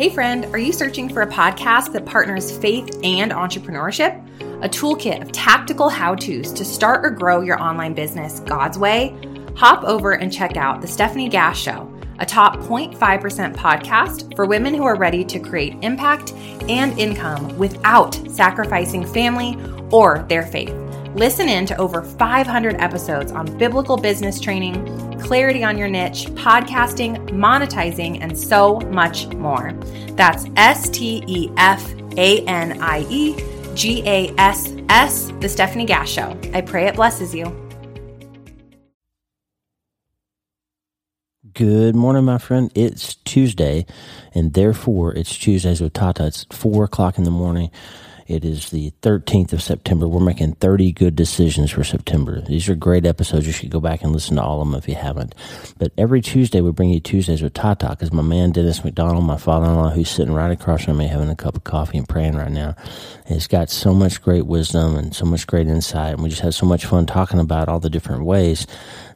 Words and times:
Hey, 0.00 0.08
friend, 0.08 0.46
are 0.46 0.58
you 0.58 0.72
searching 0.72 1.10
for 1.10 1.20
a 1.20 1.26
podcast 1.26 1.92
that 1.92 2.06
partners 2.06 2.56
faith 2.56 3.00
and 3.04 3.32
entrepreneurship? 3.32 4.16
A 4.64 4.66
toolkit 4.66 5.20
of 5.20 5.30
tactical 5.30 5.90
how 5.90 6.14
to's 6.14 6.54
to 6.54 6.64
start 6.64 7.04
or 7.04 7.10
grow 7.10 7.42
your 7.42 7.62
online 7.62 7.92
business 7.92 8.40
God's 8.40 8.78
way? 8.78 9.14
Hop 9.56 9.84
over 9.84 10.12
and 10.12 10.32
check 10.32 10.56
out 10.56 10.80
The 10.80 10.88
Stephanie 10.88 11.28
Gass 11.28 11.58
Show, 11.58 11.86
a 12.18 12.24
top 12.24 12.60
0.5% 12.60 13.54
podcast 13.54 14.34
for 14.34 14.46
women 14.46 14.72
who 14.72 14.84
are 14.84 14.96
ready 14.96 15.22
to 15.22 15.38
create 15.38 15.76
impact 15.82 16.32
and 16.70 16.98
income 16.98 17.58
without 17.58 18.14
sacrificing 18.30 19.04
family 19.04 19.54
or 19.90 20.24
their 20.30 20.46
faith. 20.46 20.74
Listen 21.14 21.46
in 21.46 21.66
to 21.66 21.76
over 21.76 22.00
500 22.00 22.76
episodes 22.76 23.32
on 23.32 23.58
biblical 23.58 23.98
business 23.98 24.40
training, 24.40 25.09
clarity 25.30 25.62
on 25.62 25.78
your 25.78 25.86
niche, 25.86 26.26
podcasting, 26.30 27.16
monetizing, 27.28 28.18
and 28.20 28.36
so 28.36 28.80
much 28.90 29.28
more. 29.28 29.72
That's 30.16 30.44
S 30.56 30.88
T 30.88 31.22
E 31.24 31.48
F 31.56 31.88
A 32.16 32.44
N 32.46 32.82
I 32.82 33.06
E 33.08 33.36
G 33.76 34.02
A 34.08 34.34
S 34.38 34.74
S, 34.88 35.30
The 35.38 35.48
Stephanie 35.48 35.84
Gass 35.84 36.08
Show. 36.08 36.36
I 36.52 36.62
pray 36.62 36.88
it 36.88 36.96
blesses 36.96 37.32
you. 37.32 37.44
Good 41.54 41.94
morning, 41.94 42.24
my 42.24 42.38
friend. 42.38 42.72
It's 42.74 43.14
Tuesday, 43.14 43.86
and 44.34 44.54
therefore 44.54 45.14
it's 45.14 45.38
Tuesdays 45.38 45.80
with 45.80 45.92
Tata. 45.92 46.26
It's 46.26 46.44
four 46.50 46.82
o'clock 46.82 47.18
in 47.18 47.22
the 47.22 47.30
morning. 47.30 47.70
It 48.30 48.44
is 48.44 48.70
the 48.70 48.92
13th 49.02 49.52
of 49.52 49.60
September. 49.60 50.06
We're 50.06 50.20
making 50.20 50.52
30 50.52 50.92
good 50.92 51.16
decisions 51.16 51.72
for 51.72 51.82
September. 51.82 52.40
These 52.40 52.68
are 52.68 52.76
great 52.76 53.04
episodes. 53.04 53.44
You 53.44 53.52
should 53.52 53.70
go 53.70 53.80
back 53.80 54.02
and 54.02 54.12
listen 54.12 54.36
to 54.36 54.42
all 54.42 54.62
of 54.62 54.68
them 54.68 54.78
if 54.78 54.88
you 54.88 54.94
haven't. 54.94 55.34
But 55.78 55.90
every 55.98 56.20
Tuesday, 56.20 56.60
we 56.60 56.70
bring 56.70 56.90
you 56.90 57.00
Tuesdays 57.00 57.42
with 57.42 57.54
Tata 57.54 57.88
because 57.90 58.12
my 58.12 58.22
man 58.22 58.52
Dennis 58.52 58.84
McDonald, 58.84 59.24
my 59.24 59.36
father 59.36 59.66
in 59.66 59.74
law, 59.74 59.90
who's 59.90 60.08
sitting 60.08 60.32
right 60.32 60.52
across 60.52 60.84
from 60.84 60.98
me 60.98 61.08
having 61.08 61.28
a 61.28 61.34
cup 61.34 61.56
of 61.56 61.64
coffee 61.64 61.98
and 61.98 62.08
praying 62.08 62.36
right 62.36 62.52
now, 62.52 62.76
has 63.26 63.48
got 63.48 63.68
so 63.68 63.92
much 63.92 64.22
great 64.22 64.46
wisdom 64.46 64.94
and 64.94 65.12
so 65.12 65.24
much 65.24 65.48
great 65.48 65.66
insight. 65.66 66.12
And 66.12 66.22
we 66.22 66.28
just 66.28 66.42
have 66.42 66.54
so 66.54 66.66
much 66.66 66.86
fun 66.86 67.06
talking 67.06 67.40
about 67.40 67.68
all 67.68 67.80
the 67.80 67.90
different 67.90 68.24
ways 68.24 68.64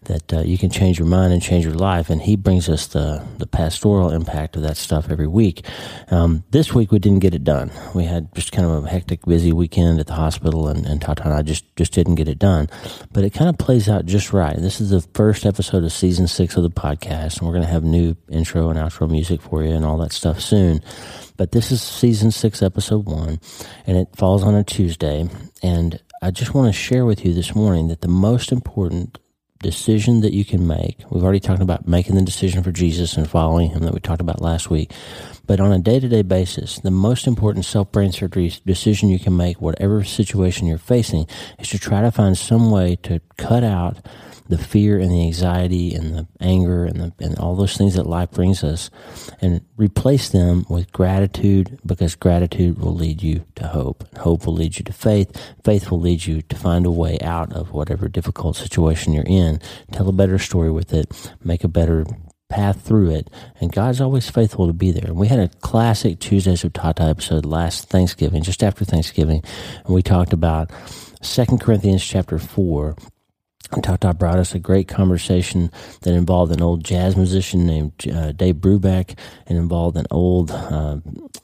that 0.06 0.32
uh, 0.32 0.40
you 0.40 0.58
can 0.58 0.70
change 0.70 0.98
your 0.98 1.08
mind 1.08 1.32
and 1.32 1.40
change 1.40 1.64
your 1.64 1.74
life. 1.74 2.10
And 2.10 2.20
he 2.20 2.36
brings 2.36 2.68
us 2.68 2.88
the, 2.88 3.24
the 3.38 3.46
pastoral 3.46 4.10
impact 4.10 4.56
of 4.56 4.62
that 4.62 4.76
stuff 4.76 5.10
every 5.10 5.26
week. 5.26 5.64
Um, 6.10 6.44
this 6.50 6.74
week 6.74 6.92
we 6.92 6.98
didn't 6.98 7.20
get 7.20 7.34
it 7.34 7.44
done. 7.44 7.70
We 7.94 8.04
had 8.04 8.34
just 8.34 8.52
kind 8.52 8.68
of 8.68 8.84
a 8.84 8.88
hectic, 8.88 9.03
busy 9.06 9.52
weekend 9.52 10.00
at 10.00 10.06
the 10.06 10.14
hospital, 10.14 10.68
and, 10.68 10.86
and 10.86 11.00
Tata 11.00 11.24
and 11.24 11.32
I 11.32 11.42
just, 11.42 11.64
just 11.76 11.92
didn't 11.92 12.16
get 12.16 12.28
it 12.28 12.38
done. 12.38 12.68
But 13.12 13.24
it 13.24 13.30
kind 13.30 13.48
of 13.48 13.58
plays 13.58 13.88
out 13.88 14.06
just 14.06 14.32
right. 14.32 14.56
This 14.56 14.80
is 14.80 14.90
the 14.90 15.00
first 15.14 15.46
episode 15.46 15.84
of 15.84 15.92
season 15.92 16.26
six 16.26 16.56
of 16.56 16.62
the 16.62 16.70
podcast, 16.70 17.38
and 17.38 17.46
we're 17.46 17.54
going 17.54 17.64
to 17.64 17.70
have 17.70 17.84
new 17.84 18.16
intro 18.28 18.70
and 18.70 18.78
outro 18.78 19.10
music 19.10 19.42
for 19.42 19.62
you 19.62 19.70
and 19.70 19.84
all 19.84 19.98
that 19.98 20.12
stuff 20.12 20.40
soon. 20.40 20.82
But 21.36 21.52
this 21.52 21.72
is 21.72 21.82
season 21.82 22.30
six, 22.30 22.62
episode 22.62 23.06
one, 23.06 23.40
and 23.86 23.96
it 23.96 24.08
falls 24.16 24.42
on 24.42 24.54
a 24.54 24.64
Tuesday. 24.64 25.28
And 25.62 26.00
I 26.22 26.30
just 26.30 26.54
want 26.54 26.72
to 26.72 26.78
share 26.78 27.04
with 27.04 27.24
you 27.24 27.34
this 27.34 27.54
morning 27.54 27.88
that 27.88 28.00
the 28.00 28.08
most 28.08 28.52
important 28.52 29.18
decision 29.64 30.20
that 30.20 30.34
you 30.34 30.44
can 30.44 30.66
make. 30.66 30.98
We've 31.10 31.24
already 31.24 31.40
talked 31.40 31.62
about 31.62 31.88
making 31.88 32.16
the 32.16 32.22
decision 32.22 32.62
for 32.62 32.70
Jesus 32.70 33.16
and 33.16 33.28
following 33.28 33.70
him 33.70 33.82
that 33.84 33.94
we 33.94 33.98
talked 33.98 34.20
about 34.20 34.42
last 34.42 34.68
week. 34.68 34.92
But 35.46 35.58
on 35.58 35.72
a 35.72 35.78
day 35.78 36.00
to 36.00 36.08
day 36.08 36.20
basis, 36.20 36.78
the 36.80 36.90
most 36.90 37.26
important 37.26 37.64
self 37.64 37.90
brain 37.90 38.12
surgery 38.12 38.52
decision 38.66 39.08
you 39.08 39.18
can 39.18 39.36
make, 39.36 39.62
whatever 39.62 40.04
situation 40.04 40.66
you're 40.66 40.76
facing, 40.76 41.26
is 41.58 41.70
to 41.70 41.78
try 41.78 42.02
to 42.02 42.10
find 42.10 42.36
some 42.36 42.70
way 42.70 42.96
to 43.04 43.20
cut 43.38 43.64
out 43.64 44.06
the 44.48 44.58
fear 44.58 44.98
and 44.98 45.10
the 45.10 45.22
anxiety 45.22 45.94
and 45.94 46.14
the 46.14 46.26
anger 46.40 46.84
and 46.84 46.96
the, 46.96 47.12
and 47.18 47.38
all 47.38 47.56
those 47.56 47.76
things 47.76 47.94
that 47.94 48.06
life 48.06 48.30
brings 48.32 48.62
us 48.62 48.90
and 49.40 49.62
replace 49.76 50.28
them 50.28 50.66
with 50.68 50.92
gratitude 50.92 51.78
because 51.86 52.14
gratitude 52.14 52.78
will 52.78 52.94
lead 52.94 53.22
you 53.22 53.44
to 53.54 53.66
hope. 53.68 54.04
Hope 54.18 54.46
will 54.46 54.54
lead 54.54 54.76
you 54.78 54.84
to 54.84 54.92
faith. 54.92 55.30
Faith 55.64 55.90
will 55.90 56.00
lead 56.00 56.26
you 56.26 56.42
to 56.42 56.56
find 56.56 56.84
a 56.84 56.90
way 56.90 57.18
out 57.20 57.52
of 57.52 57.72
whatever 57.72 58.08
difficult 58.08 58.56
situation 58.56 59.12
you're 59.12 59.24
in. 59.26 59.60
Tell 59.92 60.08
a 60.08 60.12
better 60.12 60.38
story 60.38 60.70
with 60.70 60.92
it. 60.92 61.32
Make 61.42 61.64
a 61.64 61.68
better 61.68 62.04
path 62.50 62.82
through 62.82 63.10
it. 63.10 63.30
And 63.60 63.72
God's 63.72 64.00
always 64.00 64.28
faithful 64.28 64.66
to 64.66 64.72
be 64.72 64.90
there. 64.92 65.06
And 65.06 65.16
we 65.16 65.28
had 65.28 65.38
a 65.38 65.48
classic 65.48 66.20
Tuesdays 66.20 66.62
with 66.62 66.74
Tata 66.74 67.04
episode 67.04 67.46
last 67.46 67.88
Thanksgiving, 67.88 68.42
just 68.42 68.62
after 68.62 68.84
Thanksgiving. 68.84 69.42
And 69.84 69.94
we 69.94 70.02
talked 70.02 70.32
about 70.32 70.70
Second 71.22 71.60
Corinthians 71.60 72.04
chapter 72.04 72.38
4 72.38 72.96
Tata 73.82 74.14
brought 74.14 74.38
us 74.38 74.54
a 74.54 74.58
great 74.58 74.88
conversation 74.88 75.70
that 76.02 76.14
involved 76.14 76.52
an 76.52 76.62
old 76.62 76.84
jazz 76.84 77.16
musician 77.16 77.66
named 77.66 77.92
uh, 78.12 78.32
Dave 78.32 78.56
Brubeck 78.56 79.18
and 79.46 79.58
involved 79.58 79.96
an 79.96 80.06
old 80.10 80.50
uh, 80.50 80.98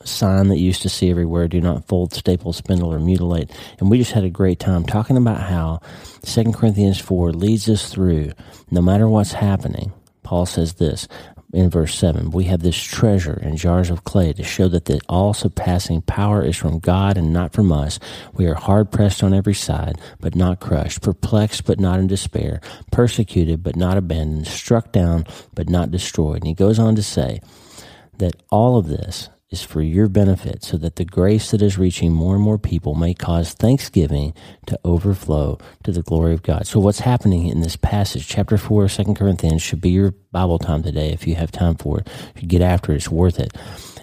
sign 0.05 0.49
that 0.49 0.59
you 0.59 0.67
used 0.67 0.83
to 0.83 0.89
see 0.89 1.11
everywhere 1.11 1.49
do 1.49 1.61
not 1.61 1.87
fold, 1.87 2.13
staple, 2.13 2.53
spindle, 2.53 2.93
or 2.93 2.99
mutilate. 2.99 3.51
And 3.79 3.91
we 3.91 3.99
just 3.99 4.13
had 4.13 4.25
a 4.25 4.31
great 4.31 4.59
time 4.59 4.85
talking 4.85 5.17
about 5.17 5.41
how 5.41 5.81
2 6.23 6.53
Corinthians 6.53 7.01
4 7.01 7.33
leads 7.33 7.69
us 7.69 7.93
through 7.93 8.33
no 8.71 8.81
matter 8.81 9.09
what's 9.09 9.33
happening. 9.33 9.93
Paul 10.23 10.47
says 10.47 10.75
this 10.75 11.09
in 11.53 11.69
verse 11.69 11.95
7 11.97 12.31
we 12.31 12.45
have 12.45 12.61
this 12.61 12.81
treasure 12.81 13.39
in 13.43 13.57
jars 13.57 13.91
of 13.91 14.05
clay 14.05 14.33
to 14.33 14.45
show 14.45 14.69
that 14.69 14.85
the 14.85 15.01
all 15.09 15.35
surpassing 15.35 16.03
power 16.03 16.45
is 16.45 16.57
from 16.57 16.79
God 16.79 17.17
and 17.17 17.33
not 17.33 17.53
from 17.53 17.73
us. 17.73 17.99
We 18.33 18.47
are 18.47 18.55
hard 18.55 18.91
pressed 18.91 19.23
on 19.23 19.35
every 19.35 19.55
side, 19.55 19.99
but 20.21 20.35
not 20.35 20.61
crushed, 20.61 21.03
perplexed, 21.03 21.65
but 21.65 21.81
not 21.81 21.99
in 21.99 22.07
despair, 22.07 22.61
persecuted, 22.91 23.63
but 23.63 23.77
not 23.77 23.97
abandoned, 23.97 24.47
struck 24.47 24.93
down, 24.93 25.27
but 25.55 25.69
not 25.69 25.91
destroyed. 25.91 26.39
And 26.39 26.47
he 26.47 26.55
goes 26.55 26.79
on 26.79 26.95
to 26.97 27.03
say 27.03 27.41
that 28.19 28.35
all 28.51 28.77
of 28.77 28.89
this 28.89 29.29
is 29.51 29.63
for 29.63 29.83
your 29.83 30.09
benefit 30.09 30.63
so 30.63 30.77
that 30.77 30.95
the 30.95 31.05
grace 31.05 31.51
that 31.51 31.61
is 31.61 31.77
reaching 31.77 32.13
more 32.13 32.37
and 32.37 32.45
more 32.45 32.59
people 32.59 32.95
may 32.95 33.13
cause 33.13 33.53
thanksgiving 33.53 34.33
to 34.67 34.79
overflow 34.85 35.59
to 35.83 35.91
the 35.91 36.03
glory 36.03 36.33
of 36.33 36.43
God. 36.43 36.69
So 36.69 36.79
what's 36.79 37.01
happening 37.01 37.49
in 37.49 37.61
this 37.61 37.75
passage, 37.75 38.29
chapter 38.29 38.57
4 38.57 38.85
of 38.85 38.93
2 38.93 39.15
Corinthians, 39.15 39.61
should 39.61 39.81
be 39.81 39.91
your 39.91 40.15
Bible 40.31 40.61
time 40.61 40.85
today 40.85 41.11
if 41.11 41.27
you 41.27 41.35
have 41.35 41.51
time 41.51 41.75
for 41.75 41.99
it. 41.99 42.09
You 42.37 42.47
get 42.47 42.63
after 42.63 42.93
it, 42.93 42.97
it's 42.97 43.11
worth 43.11 43.41
it. 43.41 43.57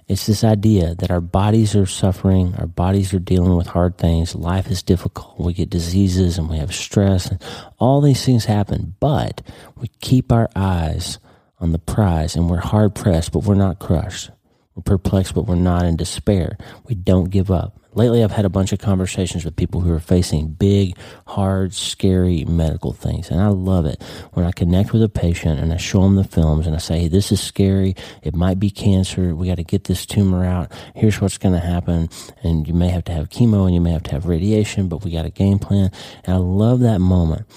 It's 0.10 0.26
this 0.26 0.44
idea 0.44 0.96
that 0.96 1.12
our 1.12 1.22
bodies 1.22 1.76
are 1.76 1.86
suffering, 1.86 2.54
our 2.56 2.68
bodies 2.68 3.14
are 3.14 3.20
dealing 3.20 3.56
with 3.56 3.68
hard 3.68 3.98
things, 3.98 4.36
life 4.36 4.70
is 4.70 4.84
difficult, 4.84 5.40
we 5.40 5.54
get 5.54 5.70
diseases 5.70 6.38
and 6.38 6.50
we 6.50 6.58
have 6.58 6.74
stress, 6.74 7.30
and 7.30 7.42
all 7.78 8.00
these 8.00 8.26
things 8.26 8.46
happen, 8.46 8.96
but 9.00 9.42
we 9.78 9.90
keep 10.00 10.32
our 10.32 10.50
eyes 10.56 11.20
on 11.60 11.72
the 11.72 11.80
prize 11.80 12.36
and 12.36 12.50
we're 12.50 12.58
hard 12.58 12.96
pressed, 12.96 13.32
but 13.32 13.44
we're 13.44 13.56
not 13.56 13.80
crushed. 13.80 14.30
We're 14.78 14.84
perplexed, 14.84 15.34
but 15.34 15.48
we're 15.48 15.56
not 15.56 15.86
in 15.86 15.96
despair. 15.96 16.56
We 16.86 16.94
don't 16.94 17.32
give 17.32 17.50
up. 17.50 17.82
Lately, 17.96 18.24
I've 18.24 18.32
had 18.32 18.46
a 18.46 18.50
bunch 18.50 18.74
of 18.74 18.78
conversations 18.78 19.44
with 19.44 19.56
people 19.56 19.82
who 19.82 19.92
are 19.92 20.00
facing 20.00 20.50
big, 20.50 20.96
hard, 21.26 21.74
scary 21.74 22.46
medical 22.46 22.94
things. 22.94 23.32
And 23.32 23.42
I 23.42 23.48
love 23.48 23.88
it 23.88 24.00
when 24.34 24.46
I 24.46 24.52
connect 24.52 24.94
with 24.94 25.02
a 25.02 25.10
patient 25.10 25.60
and 25.60 25.74
I 25.74 25.78
show 25.78 26.04
them 26.04 26.14
the 26.14 26.24
films 26.24 26.68
and 26.68 26.76
I 26.76 26.78
say, 26.78 27.00
hey, 27.00 27.08
this 27.08 27.32
is 27.32 27.42
scary. 27.42 27.96
It 28.22 28.36
might 28.36 28.60
be 28.60 28.70
cancer. 28.70 29.34
We 29.34 29.48
got 29.48 29.56
to 29.56 29.64
get 29.64 29.86
this 29.86 30.06
tumor 30.06 30.46
out. 30.46 30.72
Here's 30.94 31.20
what's 31.20 31.40
going 31.40 31.56
to 31.56 31.66
happen. 31.66 32.10
And 32.44 32.68
you 32.68 32.76
may 32.76 32.90
have 32.90 33.06
to 33.06 33.14
have 33.14 33.30
chemo 33.30 33.66
and 33.66 33.74
you 33.74 33.82
may 33.82 33.94
have 33.94 34.04
to 34.04 34.12
have 34.12 34.28
radiation, 34.28 34.90
but 34.90 35.04
we 35.04 35.10
got 35.10 35.26
a 35.26 35.32
game 35.32 35.58
plan. 35.58 35.90
And 36.24 36.36
I 36.36 36.38
love 36.38 36.82
that 36.82 37.00
moment 37.00 37.48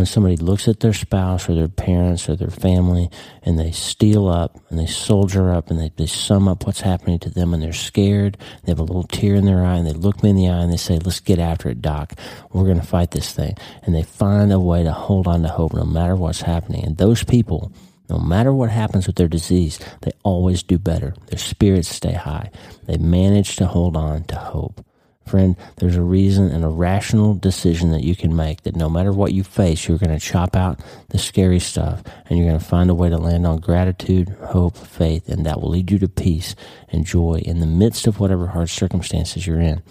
when 0.00 0.06
somebody 0.06 0.38
looks 0.38 0.66
at 0.66 0.80
their 0.80 0.94
spouse 0.94 1.46
or 1.46 1.54
their 1.54 1.68
parents 1.68 2.26
or 2.26 2.34
their 2.34 2.48
family 2.48 3.10
and 3.42 3.58
they 3.58 3.70
steel 3.70 4.28
up 4.28 4.58
and 4.70 4.78
they 4.78 4.86
soldier 4.86 5.52
up 5.52 5.68
and 5.70 5.78
they, 5.78 5.92
they 5.98 6.06
sum 6.06 6.48
up 6.48 6.64
what's 6.64 6.80
happening 6.80 7.18
to 7.18 7.28
them 7.28 7.52
and 7.52 7.62
they're 7.62 7.70
scared, 7.74 8.38
they 8.64 8.72
have 8.72 8.78
a 8.78 8.82
little 8.82 9.02
tear 9.02 9.34
in 9.34 9.44
their 9.44 9.62
eye 9.62 9.76
and 9.76 9.86
they 9.86 9.92
look 9.92 10.22
me 10.22 10.30
in 10.30 10.36
the 10.36 10.48
eye 10.48 10.62
and 10.62 10.72
they 10.72 10.78
say, 10.78 10.98
let's 10.98 11.20
get 11.20 11.38
after 11.38 11.68
it, 11.68 11.82
doc. 11.82 12.14
We're 12.50 12.64
going 12.64 12.80
to 12.80 12.86
fight 12.86 13.10
this 13.10 13.34
thing. 13.34 13.58
And 13.82 13.94
they 13.94 14.02
find 14.02 14.50
a 14.50 14.58
way 14.58 14.84
to 14.84 14.90
hold 14.90 15.26
on 15.26 15.42
to 15.42 15.48
hope 15.48 15.74
no 15.74 15.84
matter 15.84 16.16
what's 16.16 16.40
happening. 16.40 16.82
And 16.82 16.96
those 16.96 17.22
people, 17.22 17.70
no 18.08 18.18
matter 18.18 18.54
what 18.54 18.70
happens 18.70 19.06
with 19.06 19.16
their 19.16 19.28
disease, 19.28 19.78
they 20.00 20.12
always 20.22 20.62
do 20.62 20.78
better. 20.78 21.12
Their 21.26 21.38
spirits 21.38 21.94
stay 21.94 22.14
high. 22.14 22.50
They 22.86 22.96
manage 22.96 23.56
to 23.56 23.66
hold 23.66 23.98
on 23.98 24.24
to 24.24 24.36
hope. 24.36 24.82
Friend, 25.26 25.54
there's 25.76 25.96
a 25.96 26.02
reason 26.02 26.48
and 26.50 26.64
a 26.64 26.68
rational 26.68 27.34
decision 27.34 27.92
that 27.92 28.02
you 28.02 28.16
can 28.16 28.34
make 28.34 28.62
that 28.62 28.74
no 28.74 28.88
matter 28.88 29.12
what 29.12 29.32
you 29.32 29.44
face, 29.44 29.86
you're 29.86 29.98
going 29.98 30.18
to 30.18 30.24
chop 30.24 30.56
out 30.56 30.80
the 31.10 31.18
scary 31.18 31.60
stuff 31.60 32.02
and 32.26 32.38
you're 32.38 32.48
going 32.48 32.58
to 32.58 32.64
find 32.64 32.90
a 32.90 32.94
way 32.94 33.08
to 33.10 33.18
land 33.18 33.46
on 33.46 33.58
gratitude, 33.58 34.28
hope, 34.46 34.76
faith, 34.76 35.28
and 35.28 35.46
that 35.46 35.60
will 35.60 35.70
lead 35.70 35.90
you 35.90 35.98
to 36.00 36.08
peace 36.08 36.56
and 36.88 37.06
joy 37.06 37.40
in 37.44 37.60
the 37.60 37.66
midst 37.66 38.06
of 38.06 38.18
whatever 38.18 38.48
hard 38.48 38.70
circumstances 38.70 39.46
you're 39.46 39.60
in. 39.60 39.82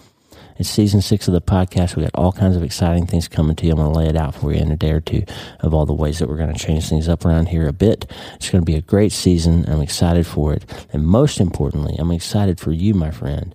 It's 0.60 0.68
season 0.68 1.00
six 1.00 1.26
of 1.26 1.32
the 1.32 1.40
podcast. 1.40 1.96
We 1.96 2.02
got 2.02 2.14
all 2.14 2.32
kinds 2.32 2.54
of 2.54 2.62
exciting 2.62 3.06
things 3.06 3.28
coming 3.28 3.56
to 3.56 3.64
you. 3.64 3.72
I'm 3.72 3.78
going 3.78 3.90
to 3.90 3.98
lay 3.98 4.08
it 4.08 4.16
out 4.16 4.34
for 4.34 4.52
you 4.52 4.60
in 4.60 4.70
a 4.70 4.76
day 4.76 4.90
or 4.90 5.00
two 5.00 5.24
of 5.60 5.72
all 5.72 5.86
the 5.86 5.94
ways 5.94 6.18
that 6.18 6.28
we're 6.28 6.36
going 6.36 6.52
to 6.52 6.58
change 6.58 6.86
things 6.86 7.08
up 7.08 7.24
around 7.24 7.46
here 7.46 7.66
a 7.66 7.72
bit. 7.72 8.04
It's 8.34 8.50
going 8.50 8.60
to 8.60 8.70
be 8.70 8.76
a 8.76 8.82
great 8.82 9.12
season. 9.12 9.64
I'm 9.66 9.80
excited 9.80 10.26
for 10.26 10.52
it. 10.52 10.66
And 10.92 11.06
most 11.06 11.40
importantly, 11.40 11.96
I'm 11.98 12.10
excited 12.10 12.60
for 12.60 12.72
you, 12.72 12.92
my 12.92 13.10
friend, 13.10 13.54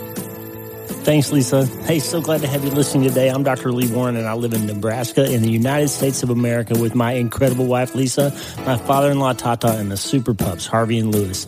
Thanks, 1.03 1.31
Lisa. 1.31 1.65
Hey, 1.65 1.97
so 1.97 2.21
glad 2.21 2.41
to 2.41 2.47
have 2.47 2.63
you 2.63 2.69
listening 2.69 3.09
today. 3.09 3.29
I'm 3.29 3.41
Dr. 3.41 3.71
Lee 3.71 3.91
Warren, 3.91 4.15
and 4.15 4.27
I 4.27 4.33
live 4.33 4.53
in 4.53 4.67
Nebraska 4.67 5.25
in 5.31 5.41
the 5.41 5.49
United 5.49 5.87
States 5.87 6.21
of 6.21 6.29
America 6.29 6.77
with 6.79 6.93
my 6.93 7.13
incredible 7.13 7.65
wife, 7.65 7.95
Lisa, 7.95 8.31
my 8.67 8.77
father 8.77 9.09
in 9.09 9.17
law, 9.17 9.33
Tata, 9.33 9.77
and 9.79 9.91
the 9.91 9.97
super 9.97 10.35
pups, 10.35 10.67
Harvey 10.67 10.99
and 10.99 11.11
Lewis. 11.11 11.47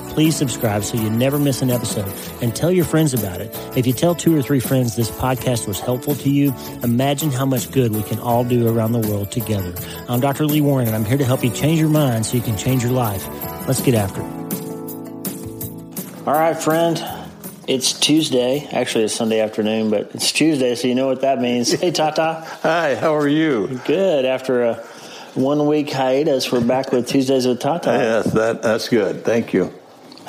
please 0.11 0.35
subscribe 0.35 0.83
so 0.83 0.97
you 0.97 1.09
never 1.09 1.39
miss 1.39 1.61
an 1.61 1.71
episode 1.71 2.11
and 2.41 2.53
tell 2.55 2.71
your 2.71 2.85
friends 2.85 3.13
about 3.13 3.39
it. 3.39 3.49
If 3.77 3.87
you 3.87 3.93
tell 3.93 4.13
two 4.13 4.37
or 4.37 4.41
three 4.41 4.59
friends 4.59 4.95
this 4.95 5.09
podcast 5.09 5.67
was 5.67 5.79
helpful 5.79 6.15
to 6.15 6.29
you, 6.29 6.53
imagine 6.83 7.31
how 7.31 7.45
much 7.45 7.71
good 7.71 7.95
we 7.95 8.03
can 8.03 8.19
all 8.19 8.43
do 8.43 8.67
around 8.67 8.91
the 8.91 8.99
world 8.99 9.31
together. 9.31 9.73
I'm 10.09 10.19
Dr. 10.19 10.45
Lee 10.45 10.61
Warren 10.61 10.87
and 10.87 10.95
I'm 10.95 11.05
here 11.05 11.17
to 11.17 11.25
help 11.25 11.43
you 11.43 11.49
change 11.49 11.79
your 11.79 11.89
mind 11.89 12.25
so 12.25 12.35
you 12.35 12.43
can 12.43 12.57
change 12.57 12.83
your 12.83 12.91
life. 12.91 13.25
Let's 13.67 13.81
get 13.81 13.95
after 13.95 14.21
it. 14.21 14.41
All 16.27 16.33
right, 16.33 16.61
friend. 16.61 17.03
It's 17.67 17.93
Tuesday. 17.93 18.67
Actually, 18.71 19.05
it's 19.05 19.15
Sunday 19.15 19.39
afternoon, 19.39 19.91
but 19.91 20.13
it's 20.13 20.31
Tuesday, 20.31 20.75
so 20.75 20.87
you 20.87 20.95
know 20.95 21.07
what 21.07 21.21
that 21.21 21.39
means. 21.39 21.71
Hey, 21.71 21.91
Tata. 21.91 22.45
Hi, 22.63 22.95
how 22.95 23.15
are 23.15 23.27
you? 23.27 23.79
Good. 23.85 24.25
After 24.25 24.63
a 24.63 24.75
one 25.35 25.65
week 25.67 25.89
hiatus, 25.89 26.51
we're 26.51 26.59
back 26.65 26.91
with 26.91 27.07
Tuesdays 27.07 27.47
with 27.47 27.61
Tata. 27.61 27.91
Yes, 27.91 28.33
that, 28.33 28.61
that's 28.61 28.89
good. 28.89 29.23
Thank 29.23 29.53
you. 29.53 29.73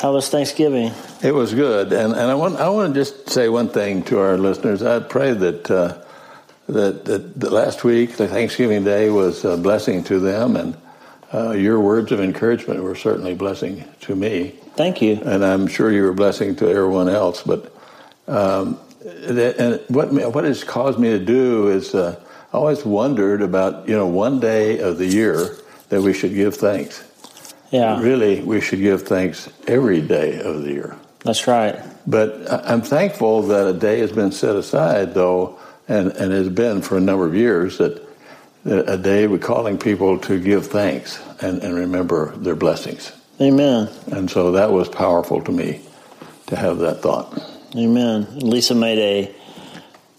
How 0.03 0.13
was 0.13 0.29
Thanksgiving? 0.29 0.91
It 1.23 1.33
was 1.33 1.55
good, 1.55 1.93
and 1.93 2.13
and 2.13 2.29
I 2.29 2.35
want 2.35 2.57
I 2.57 2.69
want 2.71 2.93
to 2.93 3.01
just 3.01 3.31
say 3.31 3.49
one 3.49 3.69
thing 3.69 4.03
to 4.05 4.19
our 4.19 4.37
listeners. 4.37 4.83
I 4.83 4.99
pray 4.99 5.33
that 5.33 5.71
uh, 5.71 6.03
that, 6.67 7.05
that 7.05 7.39
that 7.39 7.53
last 7.53 7.85
week, 7.85 8.17
the 8.17 8.27
Thanksgiving 8.27 8.83
Day, 8.83 9.11
was 9.11 9.45
a 9.45 9.57
blessing 9.57 10.03
to 10.05 10.19
them, 10.19 10.57
and 10.57 10.77
uh, 11.33 11.53
your 11.53 11.79
words 11.79 12.11
of 12.11 12.19
encouragement 12.19 12.83
were 12.83 12.97
certainly 12.97 13.35
a 13.35 13.37
blessing 13.37 13.85
to 14.01 14.17
me. 14.17 14.57
Thank 14.75 15.03
you, 15.03 15.21
and 15.25 15.45
I'm 15.45 15.69
sure 15.69 15.93
you 15.93 16.03
were 16.03 16.09
a 16.09 16.15
blessing 16.15 16.57
to 16.57 16.69
everyone 16.69 17.09
else. 17.09 17.45
But 17.45 17.73
um, 18.27 18.81
and 19.07 19.81
what 19.87 20.13
what 20.35 20.43
has 20.43 20.65
caused 20.65 20.99
me 20.99 21.11
to 21.11 21.25
do 21.25 21.69
is 21.69 21.95
uh, 21.95 22.21
I 22.53 22.57
always 22.57 22.85
wondered 22.85 23.41
about 23.41 23.89
you 23.89 23.95
know 23.95 24.09
one 24.09 24.41
day 24.41 24.81
of 24.81 24.99
the 24.99 25.07
year 25.07 25.59
that 25.91 26.03
we 26.03 26.13
should 26.13 26.35
give 26.35 26.57
thanks. 26.57 27.05
Yeah. 27.73 28.01
Really, 28.01 28.43
we 28.43 28.61
should 28.61 28.81
give 28.81 29.03
thanks 29.03 29.49
every 29.67 30.03
day 30.03 30.41
of 30.41 30.63
the 30.63 30.71
year. 30.73 30.97
That's 31.21 31.47
right. 31.47 31.77
But 32.07 32.47
I'm 32.51 32.83
thankful 32.83 33.43
that 33.45 33.67
a 33.67 33.73
day 33.73 34.01
has 34.01 34.13
been 34.13 34.31
set 34.31 34.57
aside, 34.57 35.15
though, 35.15 35.59
and, 35.89 36.13
and 36.13 36.33
has 36.33 36.51
been 36.51 36.83
for 36.83 36.99
a 36.99 37.01
number 37.01 37.27
of 37.27 37.35
years, 37.35 37.79
that, 37.79 38.07
a 38.65 38.97
day 38.97 39.27
we're 39.27 39.39
calling 39.39 39.79
people 39.79 40.19
to 40.19 40.39
give 40.39 40.67
thanks 40.67 41.21
and, 41.41 41.63
and 41.63 41.75
remember 41.75 42.31
their 42.37 42.55
blessings. 42.55 43.11
Amen. 43.41 43.89
And 44.13 44.31
so 44.31 44.53
that 44.53 44.71
was 44.71 44.89
powerful 44.89 45.43
to 45.43 45.51
me 45.51 45.81
to 46.47 46.57
have 46.57 46.79
that 46.79 47.03
thought. 47.03 47.41
Amen. 47.75 48.39
Lisa 48.39 48.75
made 48.75 48.99
a 48.99 49.35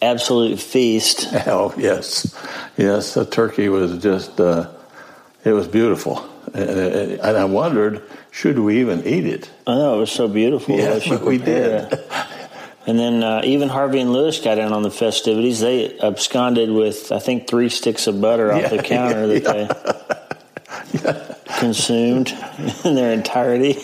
absolute 0.02 0.60
feast. 0.60 1.28
Oh 1.46 1.74
yes, 1.78 2.36
yes. 2.78 3.14
The 3.14 3.26
turkey 3.26 3.70
was 3.70 4.02
just 4.02 4.40
uh, 4.42 4.70
it 5.46 5.52
was 5.52 5.68
beautiful. 5.68 6.28
And 6.54 7.38
I 7.38 7.46
wondered, 7.46 8.04
should 8.32 8.60
we 8.60 8.80
even 8.80 9.06
eat 9.06 9.26
it? 9.26 9.50
I 9.66 9.76
know 9.76 9.96
it 9.96 10.00
was 10.00 10.12
so 10.12 10.28
beautiful. 10.28 10.76
Yes, 10.76 11.08
but 11.10 11.24
we 11.24 11.38
did. 11.38 11.94
And 12.86 13.00
then 13.00 13.24
uh, 13.24 13.42
even 13.46 13.70
Harvey 13.70 14.02
and 14.02 14.12
Lewis 14.12 14.40
got 14.40 14.58
in 14.58 14.74
on 14.74 14.84
the 14.84 14.92
festivities. 14.92 15.62
They 15.62 15.98
absconded 16.00 16.70
with, 16.70 17.12
I 17.12 17.20
think, 17.20 17.48
three 17.48 17.70
sticks 17.70 18.08
of 18.08 18.20
butter 18.20 18.52
off 18.52 18.62
Yeah, 18.62 18.68
the 18.78 18.84
counter 18.84 19.26
yeah, 19.28 19.40
that 19.40 21.38
they 21.48 21.58
consumed 21.60 22.30
in 22.84 22.96
their 22.96 23.14
entirety. 23.14 23.78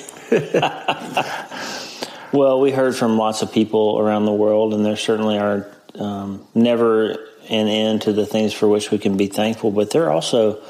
well, 2.34 2.60
we 2.60 2.72
heard 2.72 2.96
from 2.96 3.18
lots 3.18 3.42
of 3.42 3.54
people 3.54 4.00
around 4.00 4.26
the 4.26 4.34
world, 4.34 4.74
and 4.74 4.86
there 4.86 4.98
certainly 4.98 5.38
are 5.38 5.66
um, 5.96 6.46
never 6.54 7.12
an 7.50 7.68
end 7.68 8.02
to 8.04 8.14
the 8.14 8.26
things 8.26 8.54
for 8.54 8.68
which 8.68 8.92
we 8.92 8.98
can 8.98 9.16
be 9.16 9.28
thankful. 9.28 9.72
But 9.72 9.92
there 9.92 10.06
are 10.06 10.12
also 10.12 10.62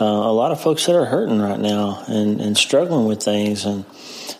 uh, 0.00 0.04
a 0.04 0.32
lot 0.32 0.50
of 0.50 0.60
folks 0.60 0.86
that 0.86 0.96
are 0.96 1.04
hurting 1.04 1.40
right 1.40 1.60
now 1.60 2.02
and, 2.08 2.40
and 2.40 2.56
struggling 2.56 3.06
with 3.06 3.22
things. 3.22 3.64
And 3.64 3.84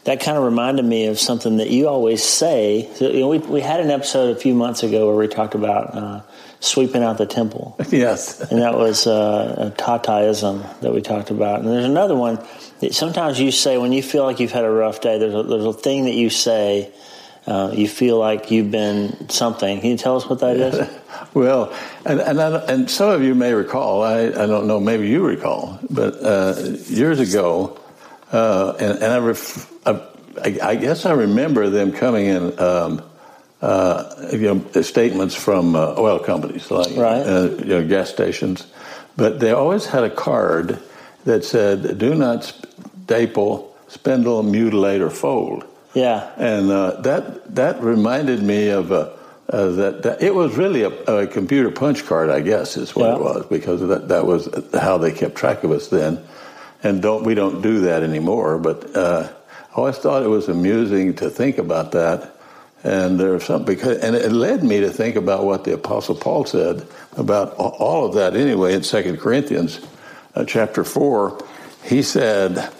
that 0.02 0.20
kind 0.20 0.36
of 0.36 0.42
reminded 0.42 0.84
me 0.84 1.06
of 1.06 1.20
something 1.20 1.58
that 1.58 1.70
you 1.70 1.88
always 1.88 2.22
say. 2.22 2.90
So, 2.94 3.08
you 3.08 3.20
know, 3.20 3.28
we, 3.28 3.38
we 3.38 3.60
had 3.60 3.80
an 3.80 3.90
episode 3.90 4.36
a 4.36 4.40
few 4.40 4.54
months 4.54 4.82
ago 4.82 5.06
where 5.06 5.16
we 5.16 5.28
talked 5.28 5.54
about 5.54 5.94
uh, 5.94 6.22
sweeping 6.58 7.04
out 7.04 7.18
the 7.18 7.26
temple. 7.26 7.76
yes. 7.90 8.40
And 8.40 8.60
that 8.60 8.74
was 8.74 9.06
uh, 9.06 9.70
a 9.72 9.80
Tataism 9.80 10.80
that 10.80 10.92
we 10.92 11.00
talked 11.00 11.30
about. 11.30 11.60
And 11.60 11.68
there's 11.68 11.84
another 11.84 12.16
one 12.16 12.44
that 12.80 12.92
sometimes 12.92 13.38
you 13.38 13.52
say 13.52 13.78
when 13.78 13.92
you 13.92 14.02
feel 14.02 14.24
like 14.24 14.40
you've 14.40 14.52
had 14.52 14.64
a 14.64 14.70
rough 14.70 15.00
day, 15.00 15.18
there's 15.18 15.34
a, 15.34 15.42
there's 15.44 15.64
a 15.64 15.72
thing 15.72 16.04
that 16.04 16.14
you 16.14 16.30
say. 16.30 16.92
Uh, 17.46 17.70
you 17.74 17.86
feel 17.88 18.18
like 18.18 18.50
you've 18.50 18.70
been 18.70 19.28
something. 19.28 19.80
Can 19.80 19.90
you 19.90 19.96
tell 19.98 20.16
us 20.16 20.26
what 20.28 20.40
that 20.40 20.56
is? 20.56 20.88
Well, 21.32 21.72
and 22.04 22.20
and, 22.20 22.40
I, 22.40 22.58
and 22.66 22.88
some 22.90 23.10
of 23.10 23.22
you 23.22 23.34
may 23.34 23.52
recall. 23.54 24.02
I, 24.02 24.26
I 24.26 24.46
don't 24.46 24.66
know. 24.68 24.78
Maybe 24.78 25.08
you 25.08 25.24
recall, 25.26 25.78
but 25.90 26.14
uh, 26.22 26.54
years 26.86 27.18
ago, 27.18 27.78
uh, 28.32 28.74
and, 28.78 28.98
and 28.98 29.12
I, 29.12 29.18
ref, 29.18 29.68
I, 29.86 30.00
I 30.62 30.74
guess 30.76 31.06
I 31.06 31.12
remember 31.12 31.70
them 31.70 31.92
coming 31.92 32.26
in. 32.26 32.58
Um, 32.60 33.02
uh, 33.62 34.28
you 34.32 34.54
know, 34.54 34.82
statements 34.82 35.34
from 35.34 35.74
uh, 35.74 35.94
oil 35.98 36.18
companies 36.18 36.70
like 36.70 36.94
Right. 36.96 37.22
uh, 37.22 37.50
you 37.58 37.64
know, 37.64 37.86
gas 37.88 38.10
stations, 38.10 38.66
but 39.16 39.40
they 39.40 39.50
always 39.52 39.86
had 39.86 40.04
a 40.04 40.10
card 40.10 40.78
that 41.24 41.44
said, 41.44 41.98
"Do 41.98 42.14
not 42.14 42.52
staple, 43.04 43.74
spindle, 43.88 44.42
mutilate, 44.42 45.00
or 45.00 45.10
fold." 45.10 45.64
Yeah. 45.94 46.30
and 46.36 46.70
uh, 46.70 47.00
that 47.02 47.54
that 47.54 47.80
reminded 47.82 48.42
me 48.42 48.68
of 48.68 48.90
uh, 48.92 49.10
uh, 49.48 49.70
that, 49.72 50.02
that 50.02 50.22
it 50.22 50.34
was 50.34 50.56
really 50.56 50.82
a, 50.82 50.88
a 51.04 51.26
computer 51.26 51.70
punch 51.70 52.04
card, 52.06 52.30
I 52.30 52.40
guess, 52.40 52.76
is 52.76 52.96
what 52.96 53.06
Yeah. 53.10 53.16
it 53.16 53.20
was 53.20 53.46
because 53.46 53.80
that 53.86 54.08
that 54.08 54.26
was 54.26 54.48
how 54.74 54.98
they 54.98 55.12
kept 55.12 55.36
track 55.36 55.62
of 55.64 55.70
us 55.70 55.88
then, 55.88 56.22
and 56.82 57.00
don't 57.02 57.24
we 57.24 57.34
don't 57.34 57.62
do 57.62 57.80
that 57.80 58.02
anymore. 58.02 58.58
But 58.58 58.96
uh, 58.96 59.28
I 59.72 59.74
always 59.76 59.98
thought 59.98 60.22
it 60.22 60.28
was 60.28 60.48
amusing 60.48 61.14
to 61.16 61.30
think 61.30 61.58
about 61.58 61.92
that, 61.92 62.34
and 62.82 63.20
there's 63.20 63.44
something 63.44 63.66
because 63.74 63.98
and 63.98 64.16
it 64.16 64.32
led 64.32 64.64
me 64.64 64.80
to 64.80 64.90
think 64.90 65.14
about 65.16 65.44
what 65.44 65.64
the 65.64 65.74
Apostle 65.74 66.14
Paul 66.16 66.44
said 66.46 66.86
about 67.16 67.54
all 67.54 68.06
of 68.06 68.14
that 68.14 68.34
anyway 68.34 68.74
in 68.74 68.82
Second 68.82 69.18
Corinthians, 69.20 69.78
uh, 70.34 70.44
chapter 70.44 70.82
four. 70.84 71.38
He 71.84 72.02
said 72.02 72.72